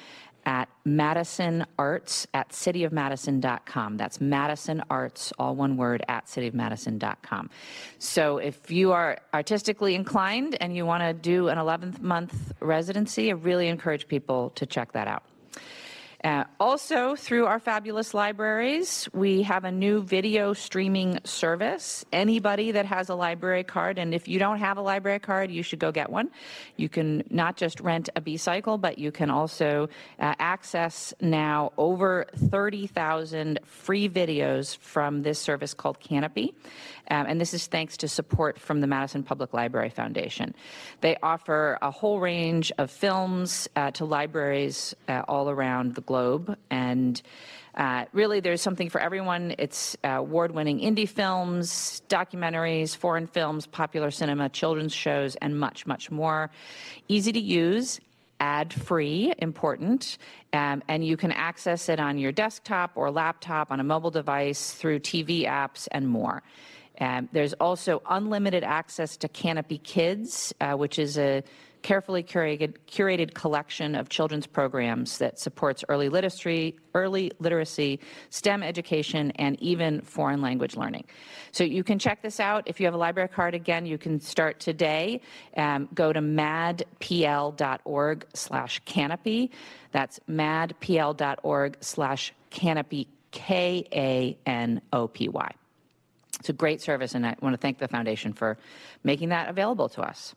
at 0.45 0.69
Madison 0.86 1.65
Arts 1.77 2.27
at 2.34 2.49
cityofmadison.com. 2.49 3.97
That's 3.97 4.21
Madison 4.21 4.84
Arts, 4.89 5.34
all 5.38 5.56
one 5.56 5.77
word, 5.77 6.04
at 6.08 6.25
cityofmadison.com. 6.25 7.49
So 7.99 8.38
if 8.38 8.71
you 8.71 8.91
are 8.91 9.19
artistically 9.34 9.95
inclined 9.95 10.58
and 10.62 10.75
you 10.75 10.86
want 10.86 11.04
to 11.04 11.13
do 11.13 11.49
an 11.49 11.58
11th 11.58 12.01
month 12.01 12.54
residency, 12.60 13.30
I 13.30 13.34
really 13.34 13.67
encourage 13.67 14.08
people 14.08 14.51
to 14.51 14.65
check 14.65 14.91
that 14.93 15.08
out. 15.08 15.23
Uh, 16.23 16.43
also, 16.60 17.15
through 17.15 17.47
our 17.47 17.60
fabulous 17.60 18.13
libraries, 18.13 19.10
we 19.12 19.41
have 19.41 19.65
a 19.65 19.71
new 19.71 20.03
video 20.03 20.53
streaming 20.53 21.19
service. 21.23 22.05
Anybody 22.12 22.71
that 22.73 22.86
has 22.86 23.10
a 23.10 23.15
library 23.15 23.63
card, 23.63 23.97
and 23.97 24.13
if 24.13 24.27
you 24.27 24.38
don't 24.38 24.60
have 24.60 24.77
a 24.77 24.81
library 24.81 25.17
card, 25.17 25.49
you 25.49 25.63
should 25.63 25.79
go 25.79 25.91
get 25.91 26.12
one. 26.12 26.29
You 26.77 26.89
can 26.89 27.23
not 27.31 27.57
just 27.57 27.79
rent 27.79 28.10
a 28.15 28.21
B 28.21 28.38
cycle, 28.38 28.77
but 28.77 28.99
you 28.99 29.12
can 29.12 29.31
also 29.31 29.89
uh, 30.19 30.36
access 30.38 31.12
now 31.21 31.71
over 31.77 32.27
30,000 32.36 33.60
free 33.63 34.07
videos 34.07 34.77
from 34.77 35.23
this 35.23 35.39
service 35.39 35.73
called 35.73 35.99
Kanopy. 35.99 36.53
Um, 37.09 37.25
and 37.27 37.41
this 37.41 37.53
is 37.53 37.67
thanks 37.67 37.97
to 37.97 38.07
support 38.07 38.59
from 38.59 38.81
the 38.81 38.87
Madison 38.87 39.23
Public 39.23 39.53
Library 39.53 39.89
Foundation. 39.89 40.53
They 41.01 41.17
offer 41.23 41.77
a 41.81 41.91
whole 41.91 42.19
range 42.19 42.71
of 42.77 42.91
films 42.91 43.67
uh, 43.75 43.91
to 43.91 44.05
libraries 44.05 44.95
uh, 45.07 45.23
all 45.27 45.49
around 45.49 45.95
the 45.95 46.01
globe. 46.01 46.57
And 46.69 47.21
uh, 47.75 48.05
really, 48.11 48.39
there's 48.39 48.61
something 48.61 48.89
for 48.89 48.99
everyone. 48.99 49.55
It's 49.57 49.95
uh, 50.03 50.09
award 50.09 50.51
winning 50.51 50.79
indie 50.79 51.07
films, 51.07 52.01
documentaries, 52.09 52.95
foreign 52.95 53.27
films, 53.27 53.65
popular 53.65 54.11
cinema, 54.11 54.49
children's 54.49 54.93
shows, 54.93 55.35
and 55.37 55.57
much, 55.59 55.85
much 55.85 56.11
more. 56.11 56.51
Easy 57.07 57.31
to 57.31 57.39
use 57.39 57.99
ad 58.41 58.73
free, 58.73 59.31
important, 59.37 60.17
um, 60.51 60.83
and 60.87 61.05
you 61.05 61.15
can 61.15 61.31
access 61.31 61.87
it 61.87 61.99
on 61.99 62.17
your 62.17 62.31
desktop 62.31 62.91
or 62.95 63.11
laptop, 63.11 63.71
on 63.71 63.79
a 63.79 63.83
mobile 63.83 64.11
device, 64.11 64.73
through 64.73 64.99
TV 64.99 65.45
apps, 65.45 65.87
and 65.91 66.07
more. 66.07 66.41
Um, 67.01 67.27
there's 67.33 67.53
also 67.53 68.01
unlimited 68.09 68.63
access 68.63 69.17
to 69.17 69.27
Kanopy 69.27 69.81
Kids, 69.83 70.53
uh, 70.61 70.73
which 70.73 70.99
is 70.99 71.17
a 71.17 71.43
carefully 71.81 72.21
curated, 72.21 72.75
curated 72.87 73.33
collection 73.33 73.95
of 73.95 74.07
children's 74.07 74.45
programs 74.45 75.17
that 75.17 75.39
supports 75.39 75.83
early 75.89 76.09
literacy, 76.09 76.77
early 76.93 77.31
literacy, 77.39 77.99
STEM 78.29 78.61
education, 78.61 79.31
and 79.31 79.59
even 79.59 80.01
foreign 80.01 80.41
language 80.41 80.75
learning. 80.75 81.05
So 81.51 81.63
you 81.63 81.83
can 81.83 81.97
check 81.97 82.21
this 82.21 82.39
out. 82.39 82.61
If 82.67 82.79
you 82.79 82.85
have 82.85 82.93
a 82.93 82.99
library 82.99 83.29
card, 83.29 83.55
again, 83.55 83.87
you 83.87 83.97
can 83.97 84.19
start 84.19 84.59
today. 84.59 85.21
Um, 85.57 85.89
go 85.95 86.13
to 86.13 86.19
madpl.org 86.19 87.47
slash 88.35 88.83
kanopy. 88.83 89.49
That's 89.91 90.19
madpl.org 90.29 91.77
slash 91.81 92.33
kanopy, 92.51 93.07
K-A-N-O-P-Y. 93.31 93.91
It's 96.41 96.49
a 96.49 96.54
great 96.54 96.82
service, 96.82 97.13
and 97.13 97.23
I 97.23 97.36
want 97.39 97.54
to 97.54 97.58
thank 97.58 97.77
the 97.77 97.88
foundation 97.88 98.34
for 98.34 98.58
making 99.04 99.30
that 99.30 99.47
available 99.47 99.88
to 99.89 100.01
us. 100.01 100.34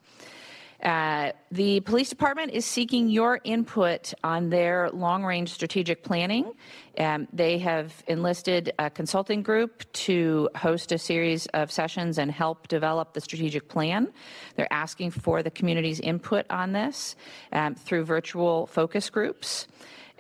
Uh, 0.83 1.33
the 1.51 1.81
police 1.81 2.11
department 2.11 2.53
is 2.53 2.67
seeking 2.67 3.09
your 3.09 3.41
input 3.43 4.13
on 4.23 4.51
their 4.51 4.91
long 4.91 5.25
range 5.25 5.51
strategic 5.51 6.03
planning. 6.03 6.53
Um, 6.99 7.27
they 7.33 7.57
have 7.57 8.03
enlisted 8.07 8.75
a 8.79 8.91
consulting 8.91 9.43
group 9.43 9.91
to 9.95 10.51
host 10.57 10.93
a 10.93 10.99
series 10.99 11.47
of 11.55 11.73
sessions 11.73 12.19
and 12.19 12.31
help 12.31 12.69
develop 12.69 13.15
the 13.15 13.23
strategic 13.23 13.71
plan. 13.71 14.13
They're 14.57 14.71
asking 14.71 15.13
for 15.13 15.43
the 15.43 15.51
community's 15.51 16.01
input 16.01 16.45
on 16.51 16.73
this 16.73 17.17
um, 17.51 17.77
through 17.77 18.05
virtual 18.05 18.67
focus 18.67 19.09
groups. 19.09 19.69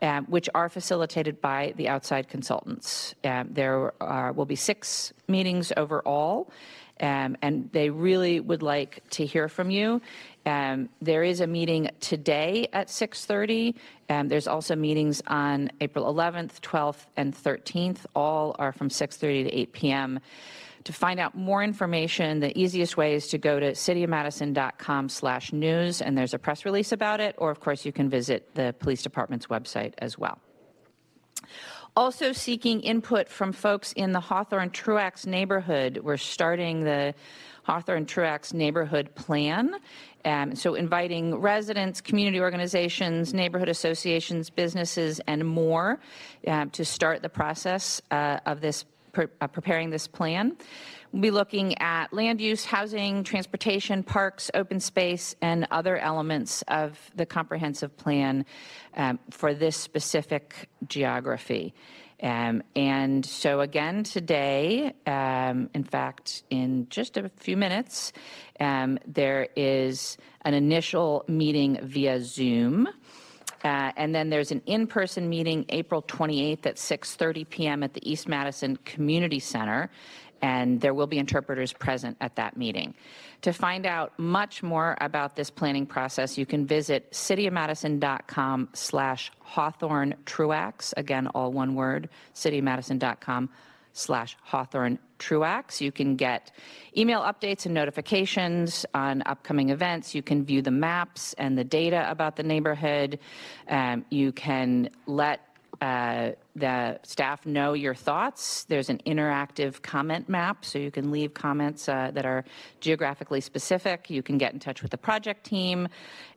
Um, 0.04 0.26
which 0.26 0.50
are 0.54 0.68
facilitated 0.68 1.40
by 1.40 1.72
the 1.78 1.88
outside 1.88 2.28
consultants. 2.28 3.14
Um, 3.24 3.48
there 3.50 3.94
are, 4.02 4.32
will 4.32 4.44
be 4.44 4.54
six 4.54 5.14
meetings 5.28 5.72
overall, 5.78 6.50
um, 7.00 7.38
and 7.40 7.70
they 7.72 7.88
really 7.88 8.38
would 8.38 8.62
like 8.62 9.02
to 9.12 9.24
hear 9.24 9.48
from 9.48 9.70
you. 9.70 10.02
Um, 10.44 10.90
there 11.00 11.22
is 11.22 11.40
a 11.40 11.46
meeting 11.46 11.88
today 12.00 12.68
at 12.74 12.88
6:30. 12.88 13.76
Um, 14.10 14.28
there's 14.28 14.46
also 14.46 14.76
meetings 14.76 15.22
on 15.26 15.70
April 15.80 16.04
11th, 16.12 16.60
12th, 16.60 17.06
and 17.16 17.34
13th. 17.34 18.04
All 18.14 18.54
are 18.58 18.72
from 18.72 18.90
6:30 18.90 19.44
to 19.44 19.54
8 19.54 19.72
p.m. 19.72 20.20
To 20.84 20.92
find 20.92 21.18
out 21.18 21.34
more 21.34 21.62
information, 21.62 22.40
the 22.40 22.56
easiest 22.58 22.96
way 22.98 23.14
is 23.14 23.28
to 23.28 23.38
go 23.38 23.58
to 23.58 23.72
cityofmadison.com 23.72 25.08
slash 25.08 25.52
news, 25.52 26.02
and 26.02 26.16
there's 26.16 26.34
a 26.34 26.38
press 26.38 26.66
release 26.66 26.92
about 26.92 27.20
it, 27.20 27.34
or 27.38 27.50
of 27.50 27.60
course 27.60 27.86
you 27.86 27.92
can 27.92 28.10
visit 28.10 28.54
the 28.54 28.74
police 28.78 29.02
department's 29.02 29.46
website 29.46 29.94
as 29.98 30.18
well. 30.18 30.38
Also 31.96 32.32
seeking 32.32 32.80
input 32.80 33.28
from 33.28 33.52
folks 33.52 33.92
in 33.92 34.12
the 34.12 34.20
Hawthorne 34.20 34.70
Truax 34.70 35.26
neighborhood. 35.26 36.00
We're 36.02 36.16
starting 36.16 36.84
the 36.84 37.14
Hawthorne 37.62 38.04
Truax 38.04 38.52
neighborhood 38.52 39.14
plan. 39.14 39.76
Um, 40.24 40.54
so 40.54 40.74
inviting 40.74 41.36
residents, 41.36 42.00
community 42.00 42.40
organizations, 42.40 43.32
neighborhood 43.32 43.68
associations, 43.68 44.50
businesses, 44.50 45.20
and 45.26 45.46
more 45.46 46.00
uh, 46.46 46.66
to 46.72 46.84
start 46.84 47.22
the 47.22 47.28
process 47.28 48.02
uh, 48.10 48.40
of 48.44 48.60
this 48.60 48.84
pre- 49.14 49.26
uh, 49.40 49.46
preparing 49.46 49.90
this 49.90 50.06
plan. 50.06 50.56
We'll 51.12 51.22
be 51.22 51.30
looking 51.30 51.78
at 51.78 52.12
land 52.12 52.40
use, 52.40 52.64
housing, 52.64 53.22
transportation, 53.22 54.02
parks, 54.02 54.50
open 54.52 54.80
space, 54.80 55.36
and 55.40 55.66
other 55.70 55.96
elements 55.96 56.62
of 56.66 56.98
the 57.14 57.24
comprehensive 57.24 57.96
plan 57.96 58.44
um, 58.96 59.20
for 59.30 59.54
this 59.54 59.76
specific 59.76 60.68
geography. 60.88 61.72
Um, 62.22 62.62
and 62.74 63.24
so, 63.24 63.60
again, 63.60 64.02
today, 64.02 64.92
um, 65.06 65.68
in 65.74 65.84
fact, 65.84 66.42
in 66.50 66.88
just 66.88 67.16
a 67.16 67.28
few 67.36 67.56
minutes, 67.56 68.12
um, 68.60 68.98
there 69.06 69.48
is 69.56 70.16
an 70.42 70.54
initial 70.54 71.24
meeting 71.28 71.78
via 71.82 72.20
Zoom. 72.22 72.88
Uh, 73.64 73.92
and 73.96 74.14
then 74.14 74.28
there's 74.28 74.52
an 74.52 74.60
in-person 74.66 75.28
meeting 75.28 75.64
April 75.70 76.02
28th 76.02 76.66
at 76.66 76.76
6:30 76.76 77.48
p.m. 77.48 77.82
at 77.82 77.94
the 77.94 78.10
East 78.10 78.28
Madison 78.28 78.76
Community 78.84 79.40
Center, 79.40 79.90
and 80.42 80.80
there 80.80 80.92
will 80.92 81.06
be 81.06 81.18
interpreters 81.18 81.72
present 81.72 82.16
at 82.20 82.36
that 82.36 82.56
meeting. 82.58 82.94
To 83.40 83.52
find 83.52 83.86
out 83.86 84.12
much 84.18 84.62
more 84.62 84.96
about 85.00 85.36
this 85.36 85.50
planning 85.50 85.86
process, 85.86 86.36
you 86.36 86.44
can 86.44 86.66
visit 86.66 87.10
cityofmadison.com 87.12 88.68
slash 88.74 89.32
Hawthorne 89.40 90.14
Truax, 90.26 90.92
again, 90.96 91.26
all 91.28 91.50
one 91.50 91.74
word, 91.74 92.10
cityofmadison.com 92.34 93.48
slash 93.94 94.36
Hawthorne 94.42 94.98
Truax. 95.24 95.80
You 95.80 95.90
can 95.90 96.16
get 96.16 96.52
email 96.94 97.22
updates 97.22 97.64
and 97.64 97.74
notifications 97.74 98.84
on 98.92 99.22
upcoming 99.24 99.70
events. 99.70 100.14
You 100.14 100.22
can 100.22 100.44
view 100.44 100.60
the 100.60 100.70
maps 100.70 101.34
and 101.38 101.56
the 101.56 101.64
data 101.64 102.06
about 102.10 102.36
the 102.36 102.42
neighborhood. 102.42 103.18
Um, 103.66 104.04
you 104.10 104.32
can 104.32 104.90
let 105.06 105.40
uh, 105.80 106.32
the 106.54 107.00
staff 107.02 107.46
know 107.46 107.72
your 107.72 107.94
thoughts. 107.94 108.64
There's 108.64 108.90
an 108.90 109.00
interactive 109.06 109.80
comment 109.80 110.28
map, 110.28 110.62
so 110.64 110.78
you 110.78 110.90
can 110.90 111.10
leave 111.10 111.32
comments 111.32 111.88
uh, 111.88 112.10
that 112.12 112.26
are 112.26 112.44
geographically 112.80 113.40
specific. 113.40 114.10
You 114.10 114.22
can 114.22 114.36
get 114.36 114.52
in 114.52 114.60
touch 114.60 114.82
with 114.82 114.90
the 114.90 114.98
project 114.98 115.44
team, 115.44 115.88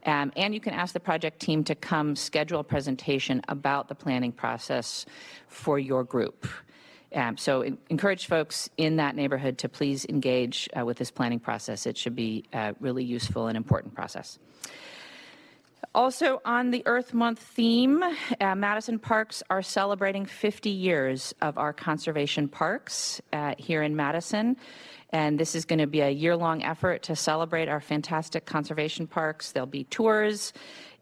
um, 0.06 0.32
and 0.38 0.54
you 0.54 0.62
can 0.62 0.74
ask 0.74 0.94
the 0.94 1.00
project 1.02 1.42
team 1.42 1.64
to 1.66 1.76
come 1.76 2.16
schedule 2.16 2.62
a 2.62 2.64
presentation 2.64 3.42
about 3.50 3.90
the 3.90 3.96
planning 3.96 4.32
process 4.32 5.06
for 5.50 5.78
your 5.78 6.06
group. 6.06 6.48
Um, 7.14 7.38
so 7.38 7.62
en- 7.62 7.78
encourage 7.90 8.28
folks 8.28 8.70
in 8.78 8.98
that 8.98 9.16
neighborhood 9.16 9.58
to 9.60 9.70
please 9.70 10.06
engage 10.06 10.70
uh, 10.78 10.86
with 10.86 10.98
this 10.98 11.12
planning 11.12 11.40
process. 11.40 11.86
It 11.86 11.98
should 11.98 12.16
be 12.16 12.44
a 12.54 12.76
really 12.80 13.04
useful 13.04 13.48
and 13.48 13.56
important 13.56 13.96
process. 13.96 14.40
Also, 15.96 16.42
on 16.46 16.70
the 16.72 16.84
Earth 16.86 17.14
Month 17.14 17.40
theme, 17.40 18.04
uh, 18.04 18.56
Madison 18.56 19.00
Parks 19.00 19.42
are 19.50 19.62
celebrating 19.62 20.26
50 20.26 20.70
years 20.70 21.34
of 21.42 21.58
our 21.58 21.74
conservation 21.74 22.48
parks 22.48 23.22
uh, 23.34 23.56
here 23.58 23.82
in 23.82 23.96
Madison. 23.96 24.58
And 25.12 25.40
this 25.40 25.56
is 25.56 25.66
going 25.66 25.80
to 25.80 25.88
be 25.88 26.02
a 26.02 26.10
year 26.10 26.36
long 26.36 26.64
effort 26.64 27.04
to 27.04 27.16
celebrate 27.16 27.70
our 27.70 27.80
fantastic 27.80 28.46
conservation 28.46 29.08
parks. 29.08 29.54
There'll 29.54 29.66
be 29.66 29.86
tours, 29.86 30.52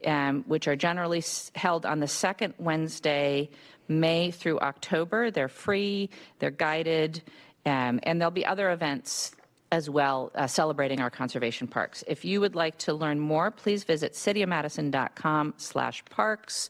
um, 0.05 0.43
which 0.47 0.67
are 0.67 0.75
generally 0.75 1.23
held 1.55 1.85
on 1.85 1.99
the 1.99 2.07
second 2.07 2.53
Wednesday, 2.59 3.49
May 3.87 4.31
through 4.31 4.59
October. 4.59 5.31
They're 5.31 5.47
free, 5.47 6.09
they're 6.39 6.51
guided, 6.51 7.21
um, 7.65 7.99
and 8.03 8.19
there'll 8.19 8.31
be 8.31 8.45
other 8.45 8.71
events 8.71 9.35
as 9.71 9.89
well 9.89 10.31
uh, 10.35 10.47
celebrating 10.47 11.01
our 11.01 11.09
conservation 11.09 11.67
parks. 11.67 12.03
If 12.07 12.23
you 12.23 12.39
would 12.39 12.55
like 12.55 12.77
to 12.79 12.93
learn 12.93 13.19
more, 13.19 13.51
please 13.51 13.83
visit 13.83 14.13
cityofmadison.com 14.13 15.55
slash 15.57 16.05
parks 16.05 16.69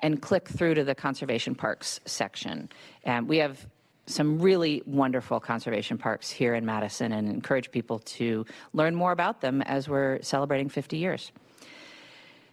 and 0.00 0.20
click 0.20 0.48
through 0.48 0.74
to 0.74 0.84
the 0.84 0.94
conservation 0.94 1.54
parks 1.54 2.00
section. 2.04 2.68
Um, 3.06 3.26
we 3.26 3.38
have 3.38 3.66
some 4.06 4.38
really 4.38 4.82
wonderful 4.86 5.40
conservation 5.40 5.96
parks 5.96 6.30
here 6.30 6.54
in 6.54 6.66
Madison 6.66 7.12
and 7.12 7.28
encourage 7.28 7.70
people 7.70 7.98
to 8.00 8.44
learn 8.74 8.94
more 8.94 9.12
about 9.12 9.40
them 9.40 9.62
as 9.62 9.88
we're 9.88 10.20
celebrating 10.22 10.68
50 10.68 10.98
years. 10.98 11.32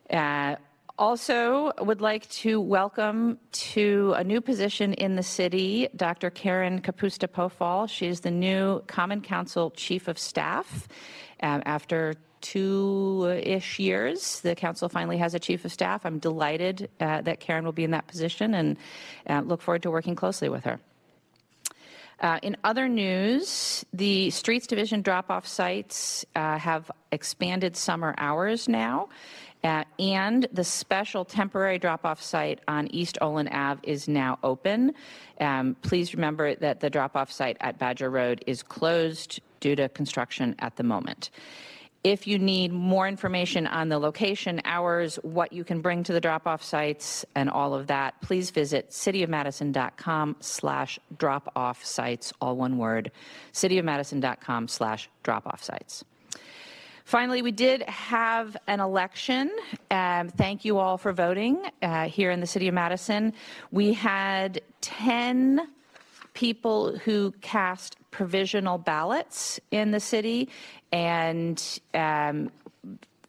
Uh, 0.10 0.56
Also, 1.02 1.72
would 1.80 2.00
like 2.00 2.30
to 2.30 2.62
welcome 2.62 3.40
to 3.52 4.14
a 4.18 4.24
new 4.24 4.40
position 4.40 4.94
in 4.94 5.16
the 5.16 5.24
city, 5.24 5.88
Dr. 5.96 6.30
Karen 6.30 6.80
Kapusta 6.80 7.28
Pofahl. 7.28 7.90
She 7.90 8.06
is 8.06 8.20
the 8.20 8.30
new 8.30 8.82
Common 8.82 9.22
Council 9.22 9.72
Chief 9.72 10.08
of 10.08 10.20
Staff. 10.20 10.88
Um, 11.42 11.64
after 11.66 12.14
two-ish 12.42 13.80
years, 13.80 14.42
the 14.42 14.54
council 14.54 14.90
finally 14.90 15.18
has 15.18 15.34
a 15.34 15.40
chief 15.40 15.66
of 15.66 15.74
staff. 15.74 16.06
I'm 16.06 16.20
delighted 16.20 16.88
uh, 17.00 17.22
that 17.22 17.40
Karen 17.40 17.66
will 17.66 17.72
be 17.72 17.84
in 17.84 17.92
that 17.92 18.06
position 18.06 18.54
and 18.54 18.78
uh, 19.28 19.42
look 19.42 19.64
forward 19.64 19.82
to 19.82 19.90
working 19.90 20.14
closely 20.14 20.50
with 20.50 20.66
her. 20.66 20.80
Uh, 22.20 22.38
in 22.44 22.56
other 22.64 22.88
news, 22.88 23.84
the 23.92 24.30
Streets 24.30 24.68
Division 24.68 25.02
drop-off 25.02 25.48
sites 25.48 26.24
uh, 26.36 26.60
have 26.60 26.92
expanded 27.12 27.76
summer 27.76 28.14
hours 28.20 28.70
now, 28.70 29.10
uh, 29.64 29.84
and 30.00 30.48
the 30.52 30.64
special 30.64 31.24
temporary 31.24 31.78
drop-off 31.78 32.22
site 32.22 32.60
on 32.68 32.88
East 32.88 33.18
Olin 33.22 33.48
Ave 33.50 33.80
is 33.84 34.08
now 34.08 34.40
open. 34.44 34.94
Um, 35.40 35.76
please 35.82 36.14
remember 36.14 36.56
that 36.56 36.80
the 36.80 36.90
drop-off 36.90 37.32
site 37.32 37.58
at 37.62 37.78
Badger 37.78 38.10
Road 38.10 38.44
is 38.48 38.64
closed 38.64 39.40
due 39.60 39.76
to 39.76 39.90
construction 39.90 40.56
at 40.60 40.76
the 40.76 40.84
moment. 40.84 41.30
If 42.04 42.26
you 42.26 42.40
need 42.40 42.74
more 42.74 43.08
information 43.08 43.68
on 43.68 43.90
the 43.90 44.00
location, 44.00 44.60
hours, 44.66 45.18
what 45.18 45.54
you 45.54 45.64
can 45.64 45.82
bring 45.82 46.04
to 46.06 46.14
the 46.14 46.20
drop-off 46.20 46.64
sites, 46.64 47.24
and 47.36 47.48
all 47.48 47.76
of 47.76 47.86
that, 47.88 48.20
please 48.22 48.50
visit 48.50 48.90
cityofmadison.com 48.90 50.38
slash 50.40 50.98
drop-off 51.20 51.86
sites, 51.86 52.34
all 52.42 52.56
one 52.56 52.80
word, 52.80 53.12
cityofmadison.com 53.54 54.68
slash 54.68 55.10
drop-off 55.22 55.64
sites. 55.64 56.04
Finally, 57.12 57.42
we 57.42 57.52
did 57.52 57.82
have 57.90 58.56
an 58.68 58.80
election. 58.80 59.52
Um, 59.92 60.30
thank 60.30 60.64
you 60.64 60.78
all 60.78 60.98
for 60.98 61.12
voting 61.12 61.62
uh, 61.82 62.08
here 62.08 62.32
in 62.32 62.40
the 62.40 62.48
city 62.48 62.70
of 62.70 62.74
Madison. 62.74 63.34
We 63.70 63.92
had 63.92 64.62
10 64.80 65.68
people 66.34 66.98
who 67.00 67.34
cast 67.42 67.98
provisional 68.12 68.78
ballots 68.78 69.60
in 69.72 69.92
the 69.92 70.00
city, 70.00 70.48
and 70.94 71.62
um, 71.94 72.50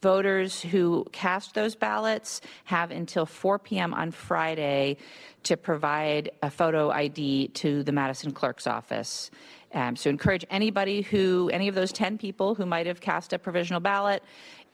voters 0.01 0.61
who 0.61 1.05
cast 1.11 1.55
those 1.55 1.75
ballots 1.75 2.41
have 2.67 2.93
until 2.93 3.27
4 3.27 3.59
p.m. 3.59 3.95
on 3.95 4.13
Friday 4.13 4.97
to 5.43 5.57
provide 5.57 6.31
a 6.45 6.51
photo 6.51 6.91
ID 6.91 7.49
to 7.49 7.83
the 7.83 7.91
Madison 7.91 8.31
Clerk's 8.31 8.69
office. 8.69 9.33
Um, 9.75 9.97
so 9.97 10.11
encourage 10.11 10.45
anybody 10.51 11.03
who, 11.03 11.51
any 11.53 11.69
of 11.69 11.75
those 11.75 11.93
10 11.93 12.19
people 12.19 12.55
who 12.55 12.67
might 12.67 12.87
have 12.87 13.01
cast 13.01 13.33
a 13.33 13.39
provisional 13.39 13.81
ballot 13.81 14.23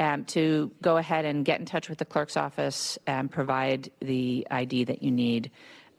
um, 0.00 0.24
to 0.26 0.70
go 0.82 0.96
ahead 0.96 1.24
and 1.24 1.44
get 1.44 1.60
in 1.60 1.66
touch 1.66 1.88
with 1.88 1.98
the 1.98 2.04
clerk's 2.04 2.36
office 2.36 2.98
and 3.06 3.30
provide 3.30 3.90
the 4.00 4.46
ID 4.50 4.84
that 4.84 5.02
you 5.02 5.10
need 5.10 5.50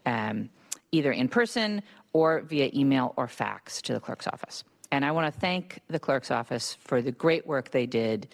um, 0.06 0.50
either 0.92 1.12
in 1.12 1.28
person 1.30 1.82
or 2.14 2.42
via 2.42 2.70
email 2.74 3.14
or 3.16 3.28
fax 3.28 3.82
to 3.84 3.94
the 3.94 4.00
clerk's 4.00 4.28
office. 4.28 4.64
And 4.92 5.06
I 5.06 5.12
want 5.12 5.34
to 5.34 5.40
thank 5.40 5.80
the 5.88 6.00
clerk's 6.00 6.32
office 6.32 6.76
for 6.82 7.02
the 7.02 7.12
great 7.12 7.46
work 7.46 7.72
they 7.72 7.86
did 7.86 8.28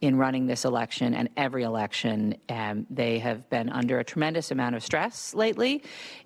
in 0.00 0.16
running 0.16 0.46
this 0.46 0.64
election 0.64 1.14
and 1.14 1.28
every 1.36 1.62
election. 1.62 2.34
Um, 2.48 2.86
they 2.88 3.18
have 3.18 3.48
been 3.50 3.68
under 3.68 3.98
a 3.98 4.04
tremendous 4.04 4.50
amount 4.50 4.74
of 4.74 4.82
stress 4.82 5.34
lately, 5.34 5.82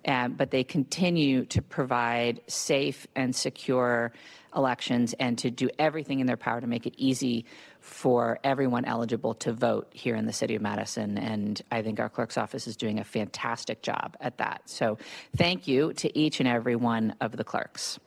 um, 0.07 0.33
but 0.33 0.51
they 0.51 0.63
continue 0.63 1.45
to 1.45 1.61
provide 1.61 2.41
safe 2.47 3.05
and 3.15 3.35
secure 3.35 4.13
elections 4.55 5.13
and 5.19 5.37
to 5.37 5.51
do 5.51 5.69
everything 5.77 6.21
in 6.21 6.27
their 6.27 6.37
power 6.37 6.61
to 6.61 6.67
make 6.67 6.87
it 6.87 6.93
easy 6.97 7.45
for 7.81 8.39
everyone 8.43 8.85
eligible 8.85 9.33
to 9.33 9.51
vote 9.51 9.87
here 9.91 10.15
in 10.15 10.25
the 10.25 10.33
city 10.33 10.55
of 10.55 10.61
Madison. 10.61 11.17
And 11.17 11.61
I 11.71 11.81
think 11.81 11.99
our 11.99 12.09
clerk's 12.09 12.37
office 12.37 12.65
is 12.65 12.77
doing 12.77 12.99
a 12.99 13.03
fantastic 13.03 13.81
job 13.81 14.15
at 14.21 14.37
that. 14.37 14.61
So 14.65 14.97
thank 15.35 15.67
you 15.67 15.93
to 15.93 16.17
each 16.17 16.39
and 16.39 16.47
every 16.47 16.77
one 16.77 17.15
of 17.19 17.35
the 17.35 17.43
clerks. 17.43 17.99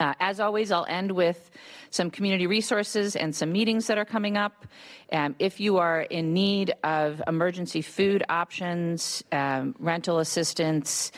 Uh, 0.00 0.14
as 0.20 0.40
always, 0.40 0.72
I'll 0.72 0.86
end 0.88 1.12
with 1.12 1.50
some 1.90 2.10
community 2.10 2.46
resources 2.46 3.14
and 3.14 3.34
some 3.34 3.52
meetings 3.52 3.86
that 3.86 3.98
are 3.98 4.04
coming 4.04 4.36
up. 4.36 4.66
Um, 5.12 5.36
if 5.38 5.60
you 5.60 5.78
are 5.78 6.00
in 6.00 6.32
need 6.32 6.74
of 6.82 7.22
emergency 7.26 7.82
food 7.82 8.24
options, 8.28 9.22
um, 9.30 9.74
rental 9.78 10.18
assistance, 10.18 11.12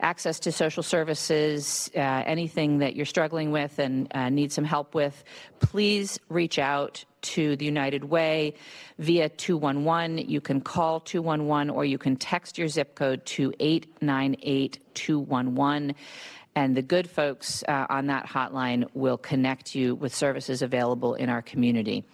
access 0.00 0.40
to 0.40 0.52
social 0.52 0.82
services, 0.82 1.90
uh, 1.94 1.98
anything 2.00 2.78
that 2.78 2.96
you're 2.96 3.06
struggling 3.06 3.52
with 3.52 3.78
and 3.78 4.08
uh, 4.14 4.30
need 4.30 4.50
some 4.50 4.64
help 4.64 4.94
with, 4.94 5.22
please 5.60 6.18
reach 6.28 6.58
out 6.58 7.04
to 7.20 7.54
the 7.56 7.64
United 7.64 8.04
Way 8.04 8.54
via 8.98 9.28
211. 9.28 10.18
You 10.18 10.40
can 10.40 10.60
call 10.60 10.98
211 11.00 11.70
or 11.70 11.84
you 11.84 11.98
can 11.98 12.16
text 12.16 12.58
your 12.58 12.66
zip 12.66 12.96
code 12.96 13.24
to 13.26 13.52
898 13.60 14.80
211 14.94 15.94
and 16.54 16.76
the 16.76 16.82
good 16.82 17.08
folks 17.08 17.64
uh, 17.66 17.86
on 17.88 18.06
that 18.06 18.26
hotline 18.26 18.86
will 18.94 19.18
connect 19.18 19.74
you 19.74 19.94
with 19.94 20.14
services 20.14 20.62
available 20.62 21.14
in 21.14 21.28
our 21.28 21.42
community. 21.42 22.04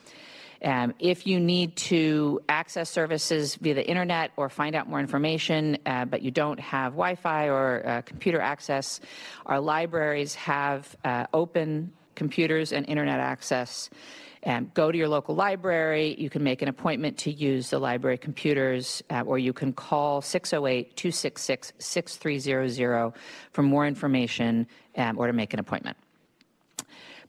Um, 0.64 0.92
if 0.98 1.27
you 1.27 1.38
need 1.38 1.77
to 1.77 2.40
access 2.48 2.90
services 2.90 3.55
via 3.57 3.74
the 3.74 3.88
internet 3.88 4.33
or 4.37 4.48
find 4.48 4.74
out 4.74 4.88
more 4.88 4.98
information, 4.98 5.79
uh, 5.87 6.05
but 6.05 6.22
you 6.22 6.33
don't 6.33 6.59
have 6.59 6.92
Wi 6.92 7.14
Fi 7.14 7.48
or 7.48 7.87
uh, 7.87 8.03
computer 8.03 8.40
access, 8.40 9.01
our 9.46 9.61
libraries 9.61 10.35
have 10.35 10.96
uh, 11.05 11.27
open 11.33 11.92
computers 12.16 12.72
and 12.72 12.88
internet 12.88 13.20
access. 13.20 13.88
Um, 14.46 14.70
go 14.74 14.92
to 14.92 14.96
your 14.96 15.09
local 15.09 15.35
library. 15.35 16.14
You 16.18 16.31
can 16.31 16.42
make 16.42 16.62
an 16.62 16.68
appointment 16.68 17.18
to 17.18 17.31
use 17.31 17.70
the 17.70 17.79
library 17.79 18.18
computers, 18.18 19.03
uh, 19.11 19.22
or 19.27 19.38
you 19.38 19.53
can 19.53 19.72
call 19.72 20.20
608 20.20 20.96
266 20.96 21.72
6300 21.79 23.12
for 23.53 23.62
more 23.62 23.87
information 23.87 24.66
um, 24.96 25.18
or 25.18 25.27
to 25.27 25.33
make 25.33 25.53
an 25.53 25.61
appointment. 25.61 25.96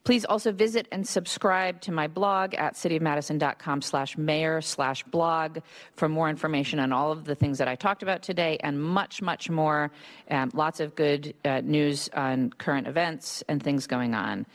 Please 0.02 0.24
also 0.24 0.50
visit 0.50 0.88
and 0.92 1.06
subscribe 1.06 1.80
to 1.82 1.92
my 1.92 2.06
blog 2.06 2.54
at 2.54 2.74
cityofmadison.com 2.74 3.82
slash 3.82 4.16
mayor 4.16 4.62
slash 4.62 5.02
blog 5.04 5.58
for 5.94 6.08
more 6.08 6.30
information 6.30 6.78
on 6.80 6.90
all 6.90 7.12
of 7.12 7.24
the 7.24 7.34
things 7.34 7.58
that 7.58 7.68
I 7.68 7.74
talked 7.74 8.02
about 8.02 8.22
today 8.22 8.56
and 8.60 8.82
much, 8.82 9.20
much 9.20 9.50
more. 9.50 9.90
Um, 10.30 10.50
lots 10.54 10.80
of 10.80 10.94
good 10.94 11.34
uh, 11.44 11.60
news 11.60 12.08
on 12.14 12.50
current 12.50 12.86
events 12.86 13.44
and 13.46 13.62
things 13.62 13.86
going 13.86 14.14
on. 14.14 14.46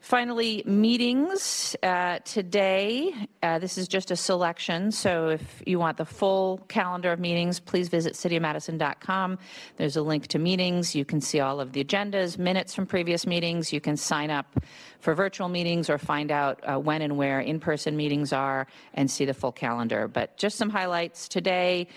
Finally, 0.00 0.62
meetings 0.64 1.76
uh, 1.82 2.18
today. 2.24 3.12
Uh, 3.42 3.58
this 3.58 3.76
is 3.76 3.86
just 3.86 4.10
a 4.10 4.16
selection, 4.16 4.90
so 4.90 5.28
if 5.28 5.62
you 5.66 5.78
want 5.78 5.98
the 5.98 6.06
full 6.06 6.56
calendar 6.68 7.12
of 7.12 7.20
meetings, 7.20 7.60
please 7.60 7.90
visit 7.90 8.14
cityofmadison.com. 8.14 9.38
There's 9.76 9.96
a 9.96 10.02
link 10.02 10.26
to 10.28 10.38
meetings. 10.38 10.94
You 10.94 11.04
can 11.04 11.20
see 11.20 11.40
all 11.40 11.60
of 11.60 11.72
the 11.72 11.84
agendas, 11.84 12.38
minutes 12.38 12.74
from 12.74 12.86
previous 12.86 13.26
meetings. 13.26 13.74
You 13.74 13.80
can 13.82 13.98
sign 13.98 14.30
up 14.30 14.58
for 15.00 15.14
virtual 15.14 15.50
meetings 15.50 15.90
or 15.90 15.98
find 15.98 16.30
out 16.30 16.60
uh, 16.64 16.78
when 16.78 17.02
and 17.02 17.18
where 17.18 17.40
in-person 17.40 17.94
meetings 17.94 18.32
are 18.32 18.66
and 18.94 19.10
see 19.10 19.26
the 19.26 19.34
full 19.34 19.52
calendar. 19.52 20.08
But 20.08 20.38
just 20.38 20.56
some 20.56 20.70
highlights 20.70 21.28
today. 21.28 21.88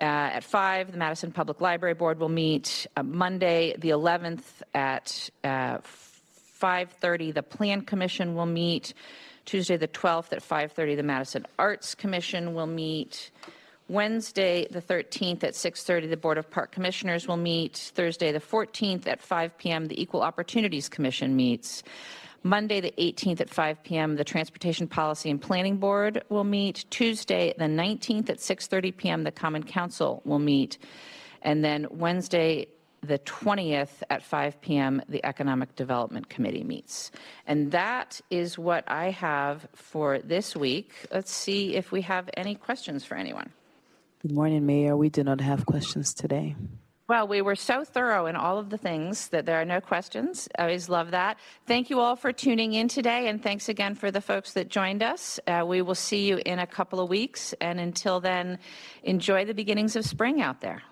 Uh, 0.00 0.04
at 0.34 0.44
5, 0.44 0.92
the 0.92 0.98
Madison 0.98 1.32
Public 1.32 1.60
Library 1.60 1.94
Board 1.94 2.20
will 2.20 2.28
meet 2.28 2.86
uh, 2.96 3.02
Monday, 3.02 3.74
the 3.78 3.90
11th 3.90 4.42
at 4.74 5.28
uh, 5.42 5.78
5:30, 6.62 7.34
the 7.34 7.42
Plan 7.42 7.82
Commission 7.82 8.34
will 8.36 8.46
meet. 8.46 8.94
Tuesday, 9.44 9.76
the 9.76 9.88
12th 9.88 10.32
at 10.32 10.42
5:30, 10.42 10.96
the 10.96 11.02
Madison 11.02 11.44
Arts 11.58 11.96
Commission 11.96 12.54
will 12.54 12.68
meet. 12.68 13.32
Wednesday, 13.88 14.68
the 14.70 14.80
13th 14.80 15.42
at 15.42 15.54
6:30, 15.54 16.08
the 16.08 16.16
Board 16.16 16.38
of 16.38 16.48
Park 16.48 16.70
Commissioners 16.70 17.26
will 17.26 17.36
meet. 17.36 17.90
Thursday, 17.94 18.30
the 18.30 18.40
14th 18.40 19.08
at 19.08 19.20
5 19.20 19.58
p.m., 19.58 19.86
the 19.86 20.00
Equal 20.00 20.22
Opportunities 20.22 20.88
Commission 20.88 21.34
meets. 21.34 21.82
Monday, 22.44 22.80
the 22.80 22.94
18th 22.96 23.40
at 23.40 23.50
5 23.50 23.82
p.m., 23.82 24.16
the 24.16 24.24
Transportation 24.24 24.86
Policy 24.88 25.30
and 25.30 25.42
Planning 25.42 25.76
Board 25.76 26.22
will 26.28 26.44
meet. 26.44 26.84
Tuesday, 26.90 27.54
the 27.58 27.64
19th 27.64 28.30
at 28.30 28.38
6:30 28.38 28.96
p.m., 28.96 29.24
the 29.24 29.32
Common 29.32 29.64
Council 29.64 30.22
will 30.24 30.38
meet. 30.38 30.78
And 31.42 31.64
then 31.64 31.88
Wednesday, 31.90 32.68
the 33.02 33.18
20th 33.18 34.02
at 34.10 34.22
5 34.22 34.60
p.m., 34.60 35.02
the 35.08 35.24
Economic 35.24 35.74
Development 35.74 36.28
Committee 36.28 36.64
meets. 36.64 37.10
And 37.46 37.72
that 37.72 38.20
is 38.30 38.58
what 38.58 38.84
I 38.88 39.10
have 39.10 39.66
for 39.74 40.20
this 40.20 40.54
week. 40.54 40.92
Let's 41.12 41.32
see 41.32 41.74
if 41.74 41.90
we 41.90 42.02
have 42.02 42.30
any 42.36 42.54
questions 42.54 43.04
for 43.04 43.16
anyone. 43.16 43.50
Good 44.20 44.32
morning, 44.32 44.64
Mayor. 44.64 44.96
We 44.96 45.08
do 45.08 45.24
not 45.24 45.40
have 45.40 45.66
questions 45.66 46.14
today. 46.14 46.54
Well, 47.08 47.26
we 47.26 47.42
were 47.42 47.56
so 47.56 47.84
thorough 47.84 48.26
in 48.26 48.36
all 48.36 48.58
of 48.58 48.70
the 48.70 48.78
things 48.78 49.28
that 49.28 49.44
there 49.44 49.60
are 49.60 49.64
no 49.64 49.80
questions. 49.80 50.48
I 50.56 50.62
always 50.62 50.88
love 50.88 51.10
that. 51.10 51.36
Thank 51.66 51.90
you 51.90 51.98
all 51.98 52.14
for 52.14 52.32
tuning 52.32 52.74
in 52.74 52.86
today, 52.86 53.26
and 53.26 53.42
thanks 53.42 53.68
again 53.68 53.96
for 53.96 54.12
the 54.12 54.20
folks 54.20 54.52
that 54.52 54.68
joined 54.68 55.02
us. 55.02 55.40
Uh, 55.48 55.64
we 55.66 55.82
will 55.82 55.96
see 55.96 56.28
you 56.28 56.40
in 56.46 56.60
a 56.60 56.66
couple 56.66 57.00
of 57.00 57.10
weeks, 57.10 57.52
and 57.60 57.80
until 57.80 58.20
then, 58.20 58.60
enjoy 59.02 59.44
the 59.44 59.52
beginnings 59.52 59.96
of 59.96 60.04
spring 60.04 60.40
out 60.40 60.60
there. 60.60 60.82